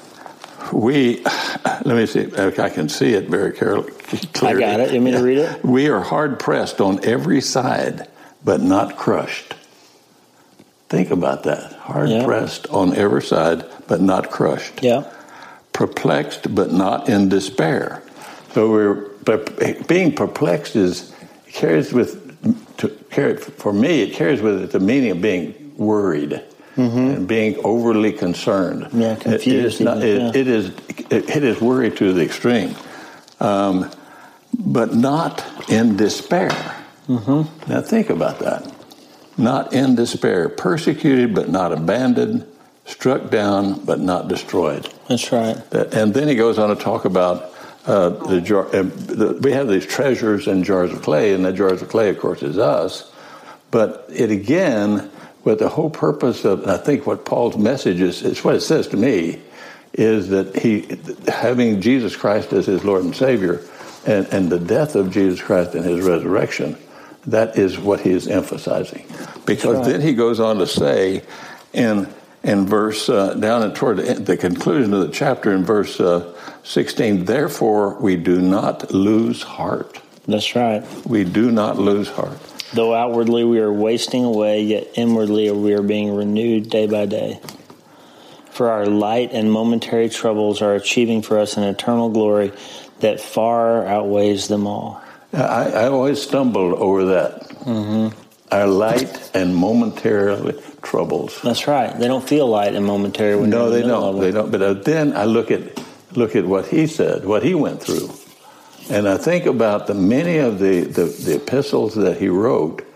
we 0.73 1.23
let 1.23 1.87
me 1.87 2.07
see 2.07 2.27
I 2.37 2.69
can 2.69 2.89
see 2.89 3.15
it 3.15 3.29
very 3.29 3.53
clearly. 3.53 3.93
got 4.33 4.81
it. 4.81 4.93
You 4.93 5.01
want 5.01 5.05
me 5.05 5.11
to 5.13 5.23
read 5.23 5.39
it? 5.39 5.65
We 5.65 5.89
are 5.89 6.01
hard 6.01 6.39
pressed 6.39 6.81
on 6.81 7.05
every 7.05 7.41
side, 7.41 8.09
but 8.45 8.61
not 8.61 8.97
crushed. 8.97 9.55
Think 10.89 11.11
about 11.11 11.43
that. 11.45 11.73
Hard 11.73 12.09
Yeah. 12.11 12.25
pressed 12.25 12.67
on 12.69 12.95
every 12.97 13.23
side, 13.23 13.65
but 13.89 14.01
not 14.01 14.31
crushed. 14.31 14.83
Yeah. 14.83 15.05
Perplexed, 15.73 16.55
but 16.55 16.73
not 16.73 17.09
in 17.09 17.29
despair. 17.29 18.03
So 18.53 18.71
we're 18.71 19.09
but 19.25 19.87
being 19.89 20.13
perplexed 20.15 20.77
is 20.77 21.13
carries 21.53 21.93
with 21.93 22.21
to 22.77 22.89
carry 23.11 23.37
for 23.37 23.73
me 23.73 24.03
it 24.03 24.13
carries 24.13 24.43
with 24.43 24.63
it 24.63 24.71
the 24.73 24.81
meaning 24.81 25.11
of 25.13 25.21
being 25.23 25.73
worried 25.77 26.41
and 26.77 27.27
being 27.29 27.57
overly 27.65 28.13
concerned. 28.13 28.85
Mm-hmm. 28.85 29.01
Yeah, 29.01 29.13
It- 29.13 29.21
confused 29.21 29.47
It 29.49 29.65
is, 29.65 29.81
not, 29.81 29.97
even, 29.99 30.09
it, 30.09 30.35
yeah. 30.35 30.41
it 30.41 30.49
is 30.49 30.69
it, 31.11 31.37
it 31.37 31.45
is 31.45 31.61
worry 31.61 31.91
to 31.91 32.13
the 32.13 32.23
extreme, 32.23 32.75
um, 33.41 33.91
but 34.59 34.95
not 34.95 35.45
in 35.69 35.97
despair. 35.97 36.51
Mm-hmm. 37.09 37.71
Now 37.71 37.81
think 37.83 38.11
about 38.11 38.39
that. 38.41 38.71
Not 39.37 39.73
in 39.73 39.95
despair, 39.97 40.49
persecuted 40.49 41.35
but 41.35 41.49
not 41.49 41.73
abandoned, 41.73 42.47
struck 42.87 43.31
down 43.31 43.85
but 43.85 44.01
not 44.01 44.29
destroyed. 44.29 44.89
That's 45.09 45.31
right. 45.33 45.57
That- 45.71 45.95
And 45.95 46.15
then 46.15 46.29
he 46.29 46.35
goes 46.35 46.59
on 46.59 46.69
to 46.75 46.83
talk 46.83 47.05
about 47.05 47.51
uh, 47.87 48.09
the 48.29 48.41
jar. 48.41 48.67
Uh, 48.69 48.83
the, 48.85 49.39
we 49.43 49.53
have 49.53 49.69
these 49.69 49.85
treasures 49.85 50.47
in 50.47 50.65
jars 50.65 50.91
of 50.91 51.03
clay, 51.03 51.35
and 51.35 51.45
the 51.45 51.53
jars 51.53 51.83
of 51.83 51.89
clay, 51.91 52.09
of 52.09 52.19
course, 52.19 52.43
is 52.43 52.57
us. 52.59 53.13
But 53.71 54.07
it 54.09 54.31
again, 54.31 55.11
with 55.45 55.59
the 55.59 55.69
whole 55.69 55.91
purpose 55.91 56.45
of, 56.45 56.67
I 56.67 56.79
think 56.79 57.07
what 57.07 57.25
Paul's 57.25 57.57
message 57.57 58.01
is, 58.01 58.23
is 58.23 58.43
what 58.43 58.55
it 58.55 58.61
says 58.61 58.89
to 58.89 58.97
me, 58.97 59.41
is 59.93 60.29
that 60.31 60.57
he, 60.57 60.99
having 61.31 61.81
Jesus 61.81 62.17
Christ 62.17 62.53
as 62.53 62.67
his 62.67 62.85
Lord 62.85 63.05
and 63.05 63.15
Savior, 63.15 63.63
and, 64.07 64.27
and 64.33 64.51
the 64.51 64.59
death 64.59 64.97
of 64.97 65.11
Jesus 65.11 65.41
Christ 65.41 65.75
and 65.75 65.85
his 65.85 66.05
resurrection, 66.05 66.77
that 67.27 67.57
is 67.57 67.79
what 67.79 68.01
he 68.01 68.11
is 68.11 68.29
emphasizing. 68.29 69.07
Because 69.47 69.79
right. 69.79 69.87
then 69.87 70.01
he 70.01 70.15
goes 70.15 70.41
on 70.41 70.59
to 70.59 70.67
say 70.67 71.23
in, 71.73 72.13
in 72.43 72.67
verse, 72.67 73.09
uh, 73.09 73.35
down 73.35 73.73
toward 73.75 73.99
the, 73.99 74.15
the, 74.15 74.37
conclusion 74.37 74.93
of 74.93 75.01
the 75.01 75.13
chapter 75.13 75.53
in 75.53 75.65
verse 75.65 76.01
uh, 76.01 76.35
16, 76.65 77.25
therefore 77.25 77.95
we 78.01 78.17
do 78.17 78.41
not 78.41 78.93
lose 78.93 79.43
heart. 79.43 80.01
That's 80.27 80.55
right. 80.55 80.85
We 81.07 81.25
do 81.25 81.51
not 81.51 81.79
lose 81.79 82.09
heart. 82.09 82.39
Though 82.75 82.93
outwardly 82.93 83.45
we 83.45 83.61
are 83.61 83.73
wasting 83.73 84.25
away, 84.25 84.63
yet 84.63 84.89
inwardly 84.95 85.51
we 85.53 85.75
are 85.75 85.83
being 85.83 86.15
renewed 86.15 86.71
day 86.71 86.87
by 86.87 87.07
day. 87.07 87.41
For 88.51 88.71
our 88.71 88.87
light 88.87 89.31
and 89.33 89.51
momentary 89.51 90.09
troubles 90.09 90.61
are 90.61 90.75
achieving 90.75 91.23
for 91.23 91.39
us 91.39 91.57
an 91.57 91.63
eternal 91.63 92.09
glory 92.09 92.53
that 93.01 93.21
far 93.21 93.87
outweighs 93.87 94.49
them 94.49 94.67
all. 94.67 95.01
I, 95.33 95.71
I 95.71 95.89
always 95.89 96.23
stumbled 96.23 96.75
over 96.75 97.05
that. 97.07 97.49
Mm-hmm. 97.65 98.19
Our 98.53 98.67
light 98.67 99.31
and 99.35 99.55
momentary 99.55 100.55
troubles. 100.83 101.41
That's 101.43 101.67
right. 101.67 101.97
They 101.99 102.07
don't 102.09 102.29
feel 102.29 102.47
light 102.47 102.75
and 102.75 102.85
momentary 102.85 103.37
when 103.37 103.51
no, 103.51 103.71
they 103.71 103.83
don't. 103.83 104.21
They 104.21 104.31
don't. 104.31 104.51
But 104.51 104.63
uh, 104.63 104.75
then 104.75 105.17
I 105.17 105.25
look 105.25 105.51
at 105.51 105.81
look 106.17 106.37
at 106.37 106.45
what 106.45 106.67
he 106.67 106.87
said, 106.87 107.25
what 107.25 107.43
he 107.43 107.55
went 107.55 107.83
through, 107.83 108.11
and 108.91 109.09
I 109.09 109.17
think 109.17 109.47
about 109.47 109.87
the 109.87 109.95
many 109.95 110.39
of 110.39 110.59
the, 110.59 110.83
the, 110.83 111.05
the 111.05 111.37
epistles 111.37 111.95
that 111.95 112.19
he 112.19 112.29
wrote 112.29 112.87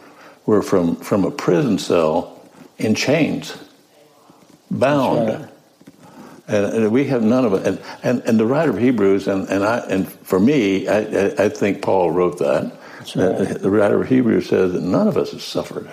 were 0.47 0.63
from 0.63 0.97
from 0.97 1.25
a 1.25 1.31
prison 1.31 1.79
cell 1.79 2.43
in 2.79 2.95
chains, 2.95 3.57
bound 4.71 5.49
and, 6.49 6.65
and, 6.65 6.91
we 6.91 7.05
have 7.05 7.23
none 7.23 7.45
of 7.45 7.53
it. 7.53 7.67
And, 7.67 7.83
and, 8.03 8.23
and 8.23 8.41
the 8.41 8.47
writer 8.47 8.71
of 8.71 8.79
Hebrews, 8.79 9.29
and, 9.29 9.47
and, 9.49 9.63
I, 9.63 9.79
and 9.81 10.11
for 10.11 10.41
me, 10.41 10.89
I, 10.89 11.45
I 11.45 11.49
think 11.51 11.83
Paul 11.83 12.11
wrote 12.11 12.39
that. 12.39 12.73
Right. 13.15 13.61
The 13.61 13.71
writer 13.71 14.03
of 14.03 14.09
Hebrews 14.09 14.49
says 14.49 14.73
that 14.73 14.83
none 14.83 15.09
of 15.09 15.19
us 15.19 15.33
has 15.33 15.45
suffered. 15.45 15.89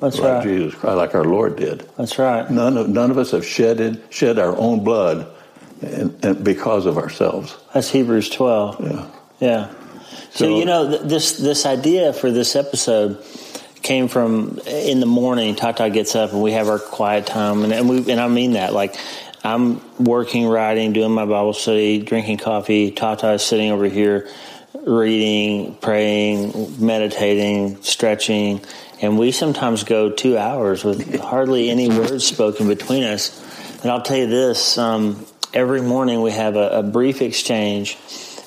That's 0.00 0.18
like 0.18 0.34
right. 0.34 0.42
Jesus 0.42 0.74
Christ, 0.74 0.96
like 0.96 1.14
our 1.14 1.24
Lord 1.24 1.56
did. 1.56 1.88
That's 1.96 2.18
right. 2.18 2.48
None 2.50 2.76
of, 2.76 2.88
none 2.88 3.12
of 3.12 3.18
us 3.18 3.30
have 3.30 3.46
shedded, 3.46 4.02
shed 4.10 4.38
our 4.38 4.56
own 4.56 4.82
blood 4.82 5.32
and, 5.80 6.24
and 6.24 6.44
because 6.44 6.86
of 6.86 6.98
ourselves. 6.98 7.56
That's 7.72 7.90
Hebrews 7.90 8.30
12. 8.30 8.80
Yeah. 8.80 9.10
Yeah. 9.44 9.68
So, 10.30 10.46
so 10.46 10.58
you 10.58 10.64
know, 10.64 10.96
this, 10.96 11.36
this 11.36 11.66
idea 11.66 12.12
for 12.14 12.30
this 12.30 12.56
episode 12.56 13.22
came 13.82 14.08
from 14.08 14.58
in 14.66 15.00
the 15.00 15.06
morning. 15.06 15.54
Tata 15.54 15.90
gets 15.90 16.16
up 16.16 16.32
and 16.32 16.42
we 16.42 16.52
have 16.52 16.68
our 16.68 16.78
quiet 16.78 17.26
time, 17.26 17.62
and, 17.62 17.72
and 17.72 17.88
we 17.88 18.10
and 18.10 18.20
I 18.20 18.28
mean 18.28 18.54
that. 18.54 18.72
Like 18.72 18.96
I'm 19.44 19.82
working, 20.02 20.46
writing, 20.46 20.94
doing 20.94 21.12
my 21.12 21.26
Bible 21.26 21.52
study, 21.52 22.00
drinking 22.00 22.38
coffee. 22.38 22.90
Tata 22.90 23.32
is 23.32 23.42
sitting 23.42 23.70
over 23.70 23.84
here 23.84 24.28
reading, 24.86 25.74
praying, 25.76 26.84
meditating, 26.84 27.82
stretching, 27.82 28.62
and 29.02 29.18
we 29.18 29.30
sometimes 29.30 29.84
go 29.84 30.10
two 30.10 30.38
hours 30.38 30.84
with 30.84 31.20
hardly 31.20 31.68
any 31.68 31.88
words 31.88 32.26
spoken 32.26 32.66
between 32.66 33.04
us. 33.04 33.40
And 33.82 33.90
I'll 33.90 34.02
tell 34.02 34.16
you 34.16 34.26
this 34.26 34.78
um, 34.78 35.26
every 35.52 35.82
morning 35.82 36.22
we 36.22 36.32
have 36.32 36.56
a, 36.56 36.78
a 36.78 36.82
brief 36.82 37.20
exchange 37.20 37.98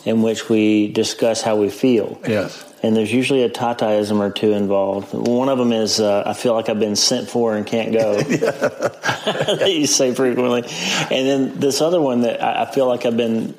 in 0.07 0.21
which 0.21 0.49
we 0.49 0.87
discuss 0.91 1.41
how 1.41 1.55
we 1.55 1.69
feel. 1.69 2.19
Yes 2.27 2.67
and 2.83 2.95
there's 2.95 3.11
usually 3.11 3.43
a 3.43 3.49
Tataism 3.49 4.19
or 4.19 4.29
two 4.29 4.53
involved. 4.53 5.13
One 5.13 5.49
of 5.49 5.57
them 5.57 5.71
is 5.71 5.99
uh, 5.99 6.23
I 6.25 6.33
feel 6.33 6.53
like 6.53 6.69
I've 6.69 6.79
been 6.79 6.95
sent 6.95 7.29
for 7.29 7.55
and 7.55 7.65
can't 7.65 7.91
go. 7.91 8.21
that 8.21 9.73
you 9.73 9.87
say 9.87 10.13
frequently, 10.13 10.63
and 10.63 11.27
then 11.27 11.59
this 11.59 11.81
other 11.81 11.99
one 11.99 12.21
that 12.21 12.41
I, 12.41 12.63
I 12.63 12.71
feel 12.71 12.87
like 12.87 13.05
I've 13.05 13.17
been 13.17 13.55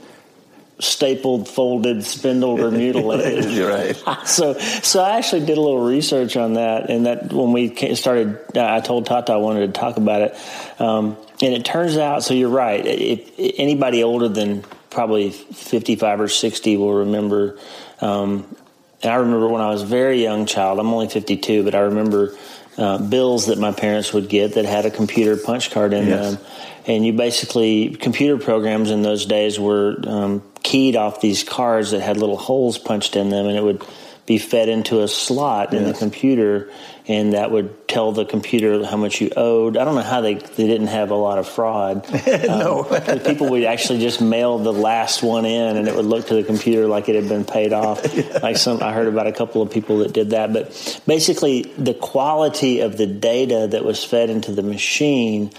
stapled, 0.81 1.49
folded, 1.49 2.05
spindled, 2.05 2.61
or 2.61 2.71
mutilated. 2.71 3.45
You're 3.50 3.71
right. 3.71 3.97
so, 4.25 4.55
so 4.55 5.02
I 5.02 5.19
actually 5.19 5.45
did 5.45 5.59
a 5.59 5.61
little 5.61 5.85
research 5.85 6.37
on 6.37 6.55
that, 6.55 6.88
and 6.88 7.07
that 7.07 7.33
when 7.33 7.52
we 7.52 7.75
started, 7.97 8.38
I 8.57 8.78
told 8.81 9.07
Tata 9.07 9.33
I 9.33 9.37
wanted 9.37 9.75
to 9.75 9.81
talk 9.81 9.97
about 9.97 10.23
it, 10.23 10.81
um, 10.81 11.17
and 11.43 11.52
it 11.55 11.64
turns 11.64 11.97
out. 11.97 12.23
So 12.23 12.35
you're 12.35 12.49
right. 12.49 12.85
If, 12.87 13.37
if 13.37 13.55
anybody 13.59 14.05
older 14.05 14.28
than 14.28 14.64
probably 14.99 15.31
55 15.31 16.23
or 16.23 16.28
60 16.28 16.76
will 16.76 16.95
remember 16.95 17.57
um, 18.00 18.57
and 19.02 19.12
I 19.12 19.17
remember 19.17 19.47
when 19.47 19.62
I 19.62 19.71
was 19.71 19.83
a 19.83 19.87
very 19.87 20.21
young 20.21 20.45
child, 20.45 20.81
I'm 20.81 20.88
only 20.88 21.09
52, 21.09 21.62
but 21.62 21.75
I 21.75 21.81
remember 21.81 22.37
uh, 22.76 22.99
bills 22.99 23.47
that 23.47 23.59
my 23.59 23.71
parents 23.71 24.12
would 24.12 24.28
get 24.28 24.55
that 24.55 24.64
had 24.64 24.87
a 24.87 24.90
computer 24.90 25.37
punch 25.37 25.71
card 25.71 25.93
in 25.93 26.09
yes. 26.09 26.35
them. 26.35 26.47
And 26.87 27.07
you 27.07 27.12
basically, 27.12 27.90
computer 27.90 28.38
programs 28.38 28.90
in 28.90 29.02
those 29.02 29.25
days 29.25 29.61
were 29.61 30.00
um, 30.05 30.43
keyed 30.64 30.97
off 30.97 31.21
these 31.21 31.45
cards 31.45 31.93
that 31.93 32.00
had 32.00 32.17
little 32.17 32.37
holes 32.37 32.76
punched 32.76 33.14
in 33.14 33.28
them, 33.28 33.47
and 33.47 33.57
it 33.57 33.62
would 33.62 33.85
be 34.28 34.38
fed 34.38 34.68
into 34.68 35.02
a 35.02 35.08
slot 35.08 35.73
yes. 35.73 35.80
in 35.80 35.88
the 35.88 35.94
computer 35.94 36.70
and 37.08 37.32
that 37.32 37.50
would 37.50 37.88
tell 37.88 38.12
the 38.12 38.26
computer 38.26 38.85
how 38.85 38.99
much 38.99 39.23
you 39.23 39.30
owed. 39.35 39.78
I 39.78 39.85
don't 39.85 39.94
know 39.94 40.02
how 40.02 40.20
they 40.20 40.35
they 40.35 40.66
didn't 40.66 40.88
have 40.88 41.11
a 41.11 41.14
lot 41.14 41.38
of 41.38 41.49
fraud. 41.49 42.06
no, 42.26 42.87
um, 42.90 43.20
people 43.20 43.49
would 43.49 43.64
actually 43.64 44.00
just 44.00 44.20
mail 44.20 44.58
the 44.58 44.73
last 44.73 45.23
one 45.23 45.47
in, 45.47 45.78
and 45.78 45.88
it 45.88 45.97
would 45.97 46.04
look 46.04 46.26
to 46.26 46.35
the 46.35 46.44
computer 46.44 46.87
like 46.87 47.08
it 47.08 47.14
had 47.14 47.26
been 47.26 47.47
paid 47.47 47.73
off. 47.73 48.02
yeah. 48.14 48.40
Like 48.42 48.58
some, 48.58 48.82
I 48.82 48.92
heard 48.92 49.08
about 49.08 49.26
a 49.26 49.32
couple 49.32 49.62
of 49.62 49.70
people 49.70 49.99
that 50.00 50.12
did 50.12 50.30
that. 50.30 50.52
But 50.52 51.02
basically, 51.06 51.62
the 51.78 51.94
quality 51.94 52.80
of 52.80 52.99
the 52.99 53.06
data 53.06 53.68
that 53.70 53.85
was 53.85 54.04
fed 54.04 54.28
into 54.28 54.52
the 54.52 54.62
machine 54.62 55.50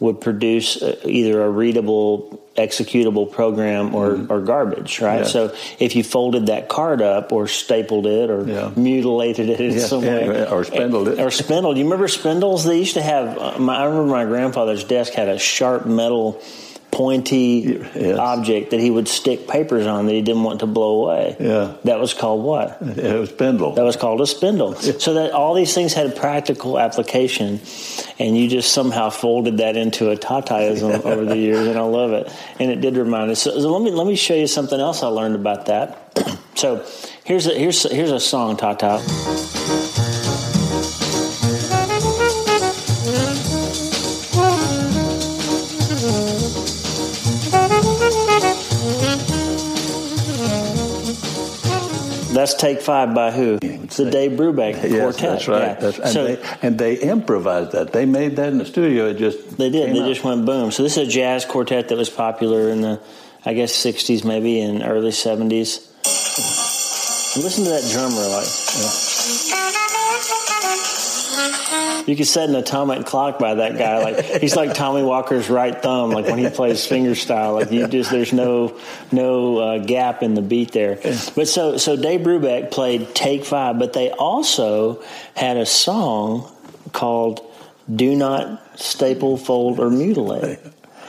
would 0.00 0.20
produce 0.20 0.82
uh, 0.82 1.00
either 1.04 1.42
a 1.42 1.50
readable 1.50 2.40
executable 2.56 3.30
program 3.30 3.94
or, 3.94 4.10
mm-hmm. 4.10 4.32
or 4.32 4.40
garbage, 4.40 5.00
right? 5.00 5.20
Yes. 5.20 5.32
So 5.32 5.54
if 5.78 5.96
you 5.96 6.04
folded 6.04 6.46
that 6.46 6.68
card 6.68 7.02
up 7.02 7.32
or 7.32 7.48
stapled 7.48 8.06
it 8.06 8.30
or 8.30 8.46
yeah. 8.46 8.70
mutilated 8.76 9.48
it 9.48 9.60
in 9.60 9.72
yeah. 9.72 9.80
some 9.80 10.02
way. 10.02 10.46
Or 10.46 10.64
spindled 10.64 11.08
it. 11.08 11.18
Or 11.20 11.30
spindled. 11.30 11.76
You 11.78 11.84
remember 11.84 12.08
spindles? 12.08 12.64
They 12.64 12.78
used 12.78 12.94
to 12.94 13.02
have, 13.02 13.38
uh, 13.38 13.58
my, 13.58 13.78
I 13.78 13.84
remember 13.86 14.12
my 14.12 14.24
grandfather's 14.24 14.84
desk 14.84 15.14
had 15.14 15.28
a 15.28 15.38
sharp 15.38 15.84
metal 15.84 16.40
pointy 16.94 17.80
yes. 17.94 18.18
object 18.18 18.70
that 18.70 18.80
he 18.80 18.90
would 18.90 19.08
stick 19.08 19.48
papers 19.48 19.86
on 19.86 20.06
that 20.06 20.12
he 20.12 20.22
didn't 20.22 20.44
want 20.44 20.60
to 20.60 20.66
blow 20.66 21.02
away. 21.02 21.36
Yeah. 21.38 21.74
That 21.84 21.98
was 21.98 22.14
called 22.14 22.42
what? 22.44 22.78
It 22.80 23.18
was 23.18 23.30
spindle. 23.30 23.72
That 23.72 23.84
was 23.84 23.96
called 23.96 24.20
a 24.20 24.26
spindle. 24.26 24.76
Yeah. 24.80 24.92
So 24.98 25.14
that 25.14 25.32
all 25.32 25.54
these 25.54 25.74
things 25.74 25.92
had 25.92 26.16
practical 26.16 26.78
application, 26.78 27.60
and 28.18 28.38
you 28.38 28.48
just 28.48 28.72
somehow 28.72 29.10
folded 29.10 29.58
that 29.58 29.76
into 29.76 30.10
a 30.10 30.16
Tataism 30.16 31.04
over 31.04 31.24
the 31.24 31.36
years, 31.36 31.66
and 31.66 31.78
I 31.78 31.82
love 31.82 32.12
it. 32.12 32.32
And 32.58 32.70
it 32.70 32.80
did 32.80 32.96
remind 32.96 33.30
us. 33.30 33.42
So, 33.42 33.58
so 33.58 33.72
let 33.72 33.82
me 33.82 33.90
let 33.90 34.06
me 34.06 34.16
show 34.16 34.34
you 34.34 34.46
something 34.46 34.78
else 34.78 35.02
I 35.02 35.08
learned 35.08 35.34
about 35.34 35.66
that. 35.66 36.16
so 36.54 36.86
here's 37.24 37.46
a, 37.46 37.54
here's 37.54 37.82
here's 37.90 38.12
a 38.12 38.20
song, 38.20 38.56
Tata. 38.56 39.83
That's 52.44 52.60
Take 52.60 52.82
Five 52.82 53.14
by 53.14 53.30
who? 53.30 53.58
It's 53.62 53.96
the 53.96 54.10
Dave 54.10 54.32
Brubeck 54.32 54.74
Quartet. 54.74 54.90
Yes, 54.90 55.16
that's 55.16 55.48
right. 55.48 55.60
Yeah. 55.62 55.74
That's, 55.74 55.98
and, 55.98 56.08
so, 56.10 56.24
they, 56.26 56.42
and 56.60 56.78
they 56.78 56.96
improvised 56.96 57.72
that. 57.72 57.94
They 57.94 58.04
made 58.04 58.36
that 58.36 58.50
in 58.50 58.58
the 58.58 58.66
studio. 58.66 59.06
It 59.08 59.16
just 59.16 59.56
they 59.56 59.70
did. 59.70 59.96
They 59.96 60.06
just 60.06 60.24
went 60.24 60.44
boom. 60.44 60.70
So 60.70 60.82
this 60.82 60.98
is 60.98 61.08
a 61.08 61.10
jazz 61.10 61.46
quartet 61.46 61.88
that 61.88 61.96
was 61.96 62.10
popular 62.10 62.68
in 62.68 62.82
the, 62.82 63.00
I 63.46 63.54
guess, 63.54 63.72
'60s 63.72 64.26
maybe 64.26 64.60
and 64.60 64.82
early 64.82 65.08
'70s. 65.08 65.90
Listen 67.42 67.64
to 67.64 67.70
that 67.70 67.88
drummer, 67.90 68.28
like. 68.28 68.46
Yeah. 68.46 69.13
You 72.06 72.16
could 72.16 72.26
set 72.26 72.48
an 72.48 72.54
atomic 72.54 73.06
clock 73.06 73.38
by 73.38 73.54
that 73.54 73.78
guy. 73.78 74.02
Like 74.02 74.24
he's 74.40 74.56
like 74.56 74.74
Tommy 74.74 75.02
Walker's 75.02 75.48
right 75.48 75.80
thumb. 75.80 76.10
Like 76.10 76.26
when 76.26 76.38
he 76.38 76.48
plays 76.50 76.86
finger 76.86 77.14
style, 77.14 77.54
like 77.54 77.70
you 77.70 77.88
just 77.88 78.10
there's 78.10 78.32
no 78.32 78.78
no 79.10 79.58
uh, 79.58 79.78
gap 79.78 80.22
in 80.22 80.34
the 80.34 80.42
beat 80.42 80.72
there. 80.72 80.96
But 81.34 81.48
so 81.48 81.76
so 81.78 81.96
Dave 81.96 82.20
Brubeck 82.20 82.70
played 82.70 83.14
Take 83.14 83.44
Five, 83.44 83.78
but 83.78 83.92
they 83.92 84.10
also 84.10 85.02
had 85.34 85.56
a 85.56 85.66
song 85.66 86.50
called 86.92 87.40
"Do 87.92 88.14
Not 88.14 88.78
Staple, 88.78 89.36
Fold, 89.36 89.80
or 89.80 89.90
Mutilate." 89.90 90.58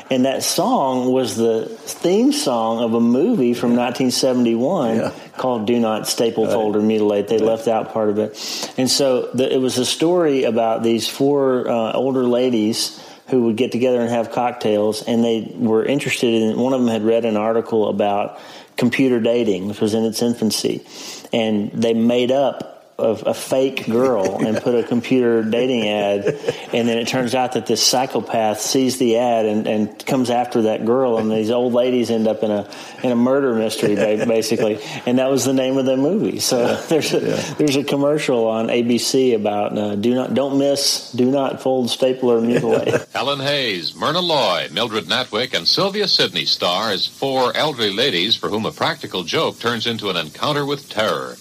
And 0.10 0.26
that 0.26 0.44
song 0.44 1.12
was 1.12 1.36
the 1.36 1.66
theme 1.66 2.32
song 2.32 2.84
of 2.84 2.94
a 2.94 3.00
movie 3.00 3.54
from 3.56 3.72
1971 3.72 4.96
yeah. 4.96 5.12
called 5.38 5.66
Do 5.66 5.80
Not 5.80 6.08
Staple, 6.08 6.46
Fold, 6.46 6.76
or 6.76 6.82
Mutilate. 6.82 7.28
They 7.28 7.40
left 7.40 7.68
out 7.68 7.92
part 7.92 8.10
of 8.10 8.20
it. 8.20 8.74
And 8.78 8.90
so 8.90 9.32
the, 9.34 9.52
it 9.52 9.58
was 9.58 9.80
a 9.80 9.86
story 9.86 10.44
about 10.44 10.84
these 10.84 11.08
four 11.08 11.68
uh, 11.68 11.94
older 11.94 12.24
ladies 12.24 13.02
who 13.30 13.46
would 13.46 13.58
get 13.58 13.72
together 13.72 14.00
and 14.00 14.10
have 14.12 14.32
cocktails, 14.32 15.02
and 15.02 15.24
they 15.24 15.52
were 15.56 15.84
interested 15.84 16.44
in, 16.44 16.60
one 16.60 16.74
of 16.74 16.82
them 16.82 16.90
had 16.90 17.04
read 17.04 17.26
an 17.26 17.38
article 17.38 17.90
about 17.90 18.40
computer 18.78 19.20
dating, 19.20 19.68
which 19.68 19.82
was 19.82 19.96
in 19.96 20.04
its 20.04 20.22
infancy. 20.22 20.86
And 21.34 21.72
they 21.72 21.96
made 21.96 22.32
up 22.32 22.75
a, 22.98 23.04
a, 23.04 23.34
fake 23.34 23.86
girl 23.88 24.38
and 24.46 24.58
put 24.58 24.76
a 24.76 24.84
computer 24.84 25.44
dating 25.44 25.88
ad, 25.88 26.26
and 26.74 26.88
then 26.88 26.98
it 26.98 27.08
turns 27.08 27.36
out 27.36 27.54
that 27.54 27.66
this 27.66 27.86
psychopath 27.86 28.62
sees 28.62 28.98
the 28.98 29.18
ad 29.18 29.46
and, 29.46 29.68
and 29.68 30.06
comes 30.06 30.30
after 30.30 30.64
that 30.64 30.86
girl, 30.86 31.18
and 31.18 31.32
these 31.32 31.52
old 31.52 31.74
ladies 31.74 32.10
end 32.10 32.28
up 32.28 32.44
in 32.44 32.52
a 32.52 32.70
in 33.04 33.12
a 33.12 33.16
murder 33.16 33.54
mystery 33.54 33.96
basically, 34.26 34.80
and 35.06 35.20
that 35.20 35.30
was 35.30 35.46
the 35.46 35.54
name 35.54 35.78
of 35.78 35.86
the 35.86 35.98
movie. 35.98 36.40
So 36.40 36.76
there's 36.90 37.14
a, 37.14 37.20
yeah. 37.20 37.54
there's 37.58 37.76
a 37.76 37.84
commercial 37.84 38.48
on 38.48 38.68
ABC 38.68 39.36
about 39.36 39.78
uh, 39.78 39.96
do 39.96 40.14
not 40.16 40.34
don't 40.34 40.58
miss, 40.58 41.12
do 41.12 41.30
not 41.30 41.62
fold, 41.62 41.90
staple, 41.90 42.32
or 42.32 42.42
mutilate. 42.42 43.06
Helen 43.14 43.40
Hayes, 43.40 43.96
Myrna 43.96 44.22
Loy, 44.22 44.68
Mildred 44.72 45.06
Natwick, 45.06 45.54
and 45.54 45.68
Sylvia 45.68 46.08
Sidney 46.08 46.46
star 46.46 46.92
as 46.92 47.08
four 47.08 47.56
elderly 47.56 47.94
ladies 47.94 48.36
for 48.36 48.50
whom 48.50 48.66
a 48.66 48.72
practical 48.72 49.24
joke 49.24 49.60
turns 49.60 49.86
into 49.86 50.10
an 50.10 50.16
encounter 50.16 50.66
with 50.66 50.90
terror. 50.90 51.36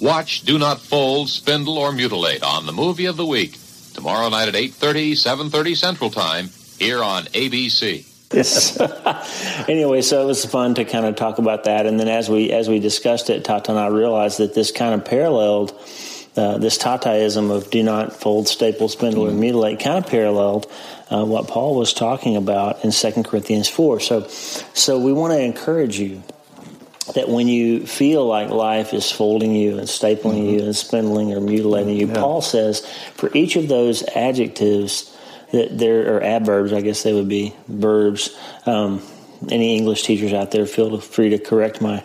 Watch 0.00 0.42
Do 0.42 0.58
Not 0.58 0.80
Fold, 0.80 1.28
Spindle, 1.28 1.76
or 1.76 1.92
Mutilate 1.92 2.42
on 2.42 2.66
the 2.66 2.72
Movie 2.72 3.06
of 3.06 3.16
the 3.16 3.26
Week 3.26 3.56
tomorrow 3.94 4.28
night 4.28 4.48
at 4.48 4.54
8.30, 4.54 5.12
7.30 5.12 5.76
Central 5.76 6.10
Time 6.10 6.50
here 6.78 7.02
on 7.02 7.24
ABC. 7.24 8.06
Yes. 8.32 8.78
anyway, 9.68 10.02
so 10.02 10.22
it 10.22 10.26
was 10.26 10.44
fun 10.44 10.76
to 10.76 10.84
kind 10.84 11.06
of 11.06 11.16
talk 11.16 11.38
about 11.38 11.64
that, 11.64 11.86
and 11.86 11.98
then 11.98 12.08
as 12.08 12.28
we 12.28 12.52
as 12.52 12.68
we 12.68 12.78
discussed 12.78 13.30
it, 13.30 13.44
Tata 13.44 13.70
and 13.70 13.80
I 13.80 13.86
realized 13.86 14.38
that 14.38 14.54
this 14.54 14.70
kind 14.70 14.94
of 14.94 15.04
paralleled 15.04 15.72
uh, 16.36 16.58
this 16.58 16.78
Tataism 16.78 17.50
of 17.50 17.70
do 17.70 17.82
not 17.82 18.12
fold, 18.12 18.46
staple, 18.46 18.88
spindle, 18.88 19.24
mm-hmm. 19.24 19.36
or 19.36 19.40
mutilate 19.40 19.80
kind 19.80 20.04
of 20.04 20.08
paralleled 20.08 20.70
uh, 21.10 21.24
what 21.24 21.48
Paul 21.48 21.74
was 21.74 21.92
talking 21.92 22.36
about 22.36 22.84
in 22.84 22.92
2 22.92 23.24
Corinthians 23.24 23.68
4. 23.68 23.98
So, 23.98 24.28
so 24.28 25.00
we 25.00 25.12
want 25.12 25.32
to 25.32 25.40
encourage 25.40 25.98
you 25.98 26.22
that 27.14 27.28
when 27.28 27.48
you 27.48 27.86
feel 27.86 28.26
like 28.26 28.50
life 28.50 28.92
is 28.92 29.10
folding 29.10 29.54
you 29.54 29.78
and 29.78 29.88
stapling 29.88 30.34
mm-hmm. 30.34 30.58
you 30.58 30.64
and 30.64 30.76
spindling 30.76 31.32
or 31.32 31.40
mutilating 31.40 31.96
you, 31.96 32.08
yeah. 32.08 32.14
Paul 32.14 32.42
says 32.42 32.86
for 33.14 33.30
each 33.34 33.56
of 33.56 33.68
those 33.68 34.02
adjectives 34.14 35.14
that 35.52 35.78
there 35.78 36.16
are 36.16 36.22
adverbs, 36.22 36.72
I 36.72 36.80
guess 36.80 37.02
they 37.02 37.12
would 37.12 37.28
be 37.28 37.54
verbs. 37.66 38.36
Um, 38.66 39.02
any 39.50 39.76
English 39.76 40.02
teachers 40.02 40.32
out 40.32 40.50
there, 40.50 40.66
feel 40.66 40.98
free 41.00 41.30
to 41.30 41.38
correct 41.38 41.80
my 41.80 42.02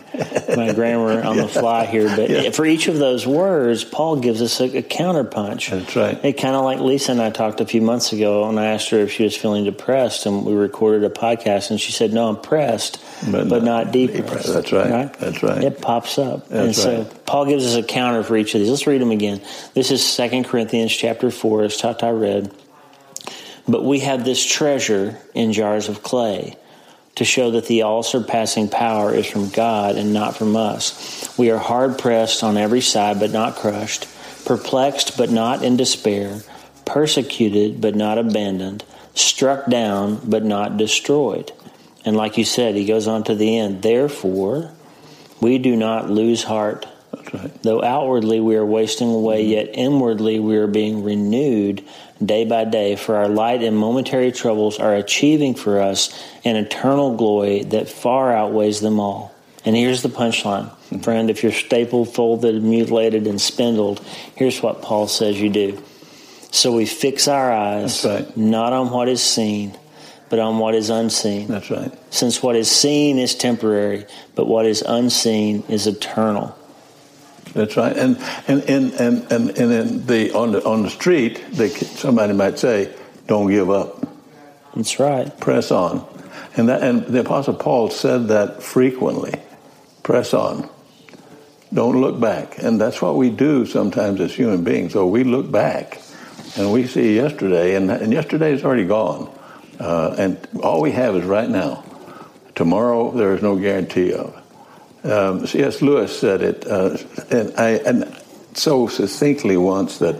my 0.55 0.73
grammar 0.73 1.21
on 1.23 1.37
the 1.37 1.47
fly 1.59 1.85
here. 1.85 2.07
But 2.15 2.29
yeah. 2.29 2.49
for 2.51 2.65
each 2.65 2.87
of 2.87 2.97
those 2.97 3.25
words, 3.25 3.83
Paul 3.83 4.17
gives 4.17 4.41
us 4.41 4.59
a, 4.59 4.77
a 4.77 4.81
counterpunch. 4.81 5.69
That's 5.69 5.95
right. 5.95 6.23
It 6.23 6.33
kind 6.33 6.55
of 6.55 6.63
like 6.63 6.79
Lisa 6.79 7.11
and 7.11 7.21
I 7.21 7.29
talked 7.29 7.61
a 7.61 7.65
few 7.65 7.81
months 7.81 8.13
ago, 8.13 8.47
and 8.47 8.59
I 8.59 8.65
asked 8.65 8.89
her 8.89 8.99
if 8.99 9.11
she 9.11 9.23
was 9.23 9.35
feeling 9.35 9.63
depressed, 9.63 10.25
and 10.25 10.45
we 10.45 10.53
recorded 10.53 11.03
a 11.03 11.09
podcast, 11.09 11.71
and 11.71 11.79
she 11.79 11.91
said, 11.91 12.13
"No, 12.13 12.27
I'm 12.29 12.39
pressed, 12.41 13.03
but, 13.31 13.49
but 13.49 13.63
not, 13.63 13.85
not 13.85 13.93
depressed." 13.93 14.53
That's 14.53 14.71
right. 14.71 14.89
right. 14.89 15.13
That's 15.13 15.43
right. 15.43 15.63
It 15.63 15.81
pops 15.81 16.17
up, 16.17 16.47
That's 16.49 16.85
and 16.85 16.97
right. 16.99 17.11
so 17.11 17.19
Paul 17.25 17.45
gives 17.45 17.65
us 17.65 17.75
a 17.75 17.83
counter 17.83 18.23
for 18.23 18.35
each 18.37 18.53
of 18.55 18.61
these. 18.61 18.69
Let's 18.69 18.87
read 18.87 19.01
them 19.01 19.11
again. 19.11 19.41
This 19.73 19.91
is 19.91 20.05
Second 20.05 20.45
Corinthians 20.45 20.93
chapter 20.95 21.31
four, 21.31 21.63
as 21.63 21.77
Tata 21.77 22.13
read. 22.13 22.53
But 23.67 23.85
we 23.85 23.99
have 23.99 24.25
this 24.25 24.45
treasure 24.45 25.17
in 25.33 25.53
jars 25.53 25.87
of 25.87 26.03
clay 26.03 26.57
to 27.15 27.25
show 27.25 27.51
that 27.51 27.67
the 27.67 27.83
all 27.83 28.03
surpassing 28.03 28.67
power 28.67 29.13
is 29.13 29.27
from 29.27 29.49
God 29.49 29.95
and 29.95 30.13
not 30.13 30.35
from 30.35 30.55
us. 30.55 31.33
We 31.37 31.51
are 31.51 31.59
hard 31.59 31.99
pressed 31.99 32.43
on 32.43 32.57
every 32.57 32.81
side, 32.81 33.19
but 33.19 33.31
not 33.31 33.55
crushed, 33.55 34.07
perplexed, 34.45 35.17
but 35.17 35.29
not 35.29 35.63
in 35.63 35.77
despair, 35.77 36.41
persecuted, 36.85 37.79
but 37.81 37.95
not 37.95 38.17
abandoned, 38.17 38.83
struck 39.13 39.67
down, 39.67 40.21
but 40.27 40.43
not 40.43 40.77
destroyed. 40.77 41.51
And 42.05 42.17
like 42.17 42.37
you 42.37 42.45
said, 42.45 42.75
he 42.75 42.85
goes 42.85 43.07
on 43.07 43.23
to 43.25 43.35
the 43.35 43.59
end. 43.59 43.81
Therefore, 43.81 44.71
we 45.39 45.57
do 45.57 45.75
not 45.75 46.09
lose 46.09 46.43
heart. 46.43 46.87
Right. 47.31 47.63
Though 47.63 47.83
outwardly 47.83 48.39
we 48.39 48.55
are 48.55 48.65
wasting 48.65 49.13
away, 49.13 49.45
yet 49.45 49.69
inwardly 49.73 50.39
we 50.39 50.57
are 50.57 50.67
being 50.67 51.03
renewed 51.03 51.83
day 52.25 52.45
by 52.45 52.65
day, 52.65 52.95
for 52.95 53.15
our 53.15 53.27
light 53.27 53.63
and 53.63 53.77
momentary 53.77 54.31
troubles 54.31 54.79
are 54.79 54.95
achieving 54.95 55.55
for 55.55 55.81
us 55.81 56.13
an 56.43 56.55
eternal 56.55 57.15
glory 57.15 57.63
that 57.63 57.89
far 57.89 58.33
outweighs 58.33 58.81
them 58.81 58.99
all. 58.99 59.33
And 59.65 59.75
here's 59.75 60.01
the 60.01 60.09
punchline. 60.09 60.69
Mm-hmm. 60.69 60.99
Friend, 61.01 61.29
if 61.29 61.43
you're 61.43 61.51
stapled, 61.51 62.13
folded, 62.13 62.61
mutilated, 62.61 63.27
and 63.27 63.39
spindled, 63.39 63.99
here's 64.35 64.61
what 64.61 64.81
Paul 64.81 65.07
says 65.07 65.39
you 65.39 65.49
do. 65.49 65.81
So 66.51 66.71
we 66.71 66.85
fix 66.85 67.27
our 67.27 67.51
eyes 67.51 68.05
right. 68.05 68.37
not 68.37 68.73
on 68.73 68.91
what 68.91 69.07
is 69.07 69.23
seen, 69.23 69.77
but 70.29 70.39
on 70.39 70.59
what 70.59 70.75
is 70.75 70.89
unseen. 70.89 71.47
That's 71.47 71.71
right. 71.71 71.91
Since 72.13 72.43
what 72.43 72.55
is 72.55 72.69
seen 72.69 73.17
is 73.17 73.33
temporary, 73.33 74.05
but 74.35 74.45
what 74.45 74.65
is 74.65 74.83
unseen 74.83 75.63
is 75.67 75.87
eternal. 75.87 76.55
That's 77.53 77.77
right. 77.77 77.95
And 77.95 78.17
and 78.47 78.63
and 78.63 78.93
and 78.93 79.31
and, 79.31 79.49
and 79.57 79.71
in 79.71 80.05
the 80.07 80.33
on 80.33 80.51
the 80.53 80.65
on 80.65 80.83
the 80.83 80.89
street, 80.89 81.43
they, 81.51 81.69
somebody 81.69 82.33
might 82.33 82.57
say, 82.57 82.93
"Don't 83.27 83.49
give 83.49 83.69
up." 83.69 84.07
That's 84.75 84.99
right. 84.99 85.39
Press 85.39 85.71
on, 85.71 86.05
and 86.57 86.69
that 86.69 86.81
and 86.81 87.05
the 87.05 87.19
Apostle 87.19 87.53
Paul 87.53 87.89
said 87.89 88.27
that 88.29 88.63
frequently. 88.63 89.39
Press 90.01 90.33
on. 90.33 90.69
Don't 91.71 91.99
look 92.01 92.19
back, 92.19 92.57
and 92.57 92.79
that's 92.79 93.01
what 93.01 93.15
we 93.15 93.29
do 93.29 93.65
sometimes 93.65 94.19
as 94.19 94.33
human 94.33 94.63
beings. 94.63 94.93
So 94.93 95.07
we 95.07 95.23
look 95.23 95.49
back, 95.51 96.01
and 96.55 96.71
we 96.71 96.85
see 96.85 97.15
yesterday, 97.15 97.75
and, 97.75 97.89
and 97.89 98.13
yesterday 98.13 98.51
is 98.51 98.63
already 98.63 98.85
gone, 98.85 99.31
uh, 99.79 100.15
and 100.17 100.47
all 100.61 100.81
we 100.81 100.91
have 100.91 101.15
is 101.15 101.23
right 101.23 101.49
now. 101.49 101.83
Tomorrow 102.53 103.11
there 103.11 103.33
is 103.33 103.41
no 103.41 103.55
guarantee 103.55 104.13
of. 104.13 104.39
Um, 105.03 105.45
C.S. 105.47 105.81
Lewis 105.81 106.17
said 106.17 106.41
it, 106.41 106.65
uh, 106.67 106.95
and, 107.33 107.59
I, 107.59 107.69
and 107.71 108.21
so 108.53 108.87
succinctly 108.87 109.57
once 109.57 109.97
that 109.99 110.15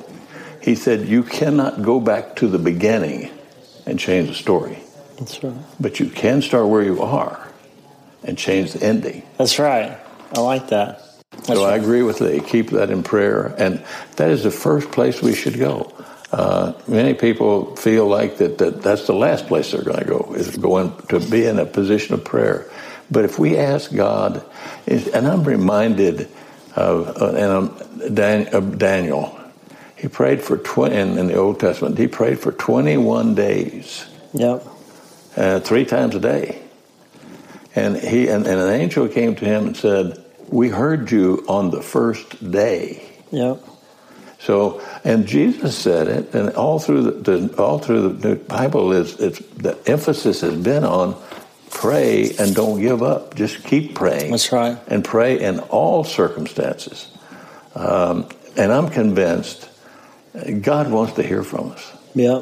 he 0.62 0.76
said, 0.76 1.08
You 1.08 1.24
cannot 1.24 1.82
go 1.82 2.00
back 2.00 2.36
to 2.38 2.48
the 2.48 2.60
beginning 2.60 3.30
and 3.86 4.00
change 4.00 4.30
the 4.30 4.36
story. 4.36 4.80
That's 5.18 5.44
right. 5.44 5.54
But 5.80 6.00
you 6.00 6.10
can 6.10 6.42
start 6.42 6.68
where 6.68 6.84
you 6.84 7.02
are 7.02 7.48
and 8.24 8.38
change 8.38 8.74
the 8.74 8.86
ending. 8.86 9.24
That's 9.38 9.60
right. 9.60 9.98
I 10.36 10.40
like 10.40 10.70
that. 10.70 11.02
That's 11.32 11.48
so 11.48 11.66
right. 11.66 11.74
I 11.74 11.76
agree 11.76 12.02
with 12.02 12.22
Lee. 12.22 12.40
Keep 12.40 12.72
that 12.72 12.90
in 12.90 13.04
prayer. 13.04 13.54
And 13.58 13.84
that 14.16 14.30
is 14.30 14.44
the 14.44 14.52
first 14.52 14.92
place 14.92 15.22
we 15.22 15.36
should 15.36 15.60
go. 15.60 15.94
Uh, 16.32 16.74
many 16.88 17.14
people 17.14 17.76
feel 17.76 18.08
like 18.08 18.38
that, 18.38 18.58
that 18.58 18.82
that's 18.82 19.06
the 19.06 19.14
last 19.14 19.48
place 19.48 19.72
they're 19.72 19.84
going 19.84 20.00
to 20.00 20.06
go, 20.06 20.34
is 20.36 20.58
going 20.58 20.96
to 21.10 21.20
be 21.20 21.46
in 21.46 21.60
a 21.60 21.66
position 21.66 22.16
of 22.16 22.24
prayer. 22.24 22.72
But 23.12 23.26
if 23.26 23.38
we 23.38 23.58
ask 23.58 23.94
God, 23.94 24.44
and 24.88 25.28
I'm 25.28 25.44
reminded 25.44 26.30
of, 26.76 27.22
uh, 27.22 28.58
of 28.58 28.78
Daniel, 28.78 29.40
he 29.96 30.08
prayed 30.08 30.42
for 30.42 30.58
20, 30.58 30.96
in 30.96 31.28
the 31.28 31.36
Old 31.36 31.60
Testament, 31.60 31.98
he 31.98 32.08
prayed 32.08 32.40
for 32.40 32.52
21 32.52 33.36
days. 33.36 34.06
Yep. 34.34 34.68
Uh, 35.36 35.60
three 35.60 35.86
times 35.86 36.16
a 36.16 36.20
day. 36.20 36.62
And, 37.76 37.98
he, 37.98 38.28
and, 38.28 38.46
and 38.46 38.60
an 38.60 38.70
angel 38.70 39.08
came 39.08 39.36
to 39.36 39.46
him 39.46 39.68
and 39.68 39.78
said, 39.78 40.24
We 40.50 40.70
heard 40.70 41.12
you 41.12 41.44
on 41.48 41.72
the 41.72 41.82
first 41.82 42.52
day. 42.52 43.04
Yep. 43.32 43.64
So, 44.44 44.82
and 45.06 45.26
Jesus 45.26 45.78
said 45.78 46.10
it, 46.10 46.34
and 46.36 46.50
all 46.50 46.78
through 46.78 47.04
the, 47.04 47.12
the 47.12 47.56
all 47.58 47.80
through 47.80 48.10
the 48.10 48.36
Bible 48.36 48.92
is 48.92 49.18
it's 49.18 49.40
the 49.40 49.80
emphasis 49.86 50.42
has 50.42 50.58
been 50.58 50.84
on 50.84 51.16
pray 51.74 52.32
and 52.40 52.56
don't 52.56 52.80
give 52.80 53.04
up. 53.04 53.36
Just 53.36 53.64
keep 53.64 53.96
praying. 53.96 54.32
That's 54.32 54.52
right. 54.52 54.78
And 54.88 55.04
pray 55.04 55.42
in 55.42 55.60
all 55.60 56.04
circumstances. 56.04 57.10
Um, 57.76 58.30
and 58.56 58.72
I'm 58.72 58.90
convinced 58.90 59.70
God 60.62 60.92
wants 60.92 61.14
to 61.14 61.24
hear 61.24 61.44
from 61.44 61.72
us. 61.72 61.92
Yeah. 62.16 62.42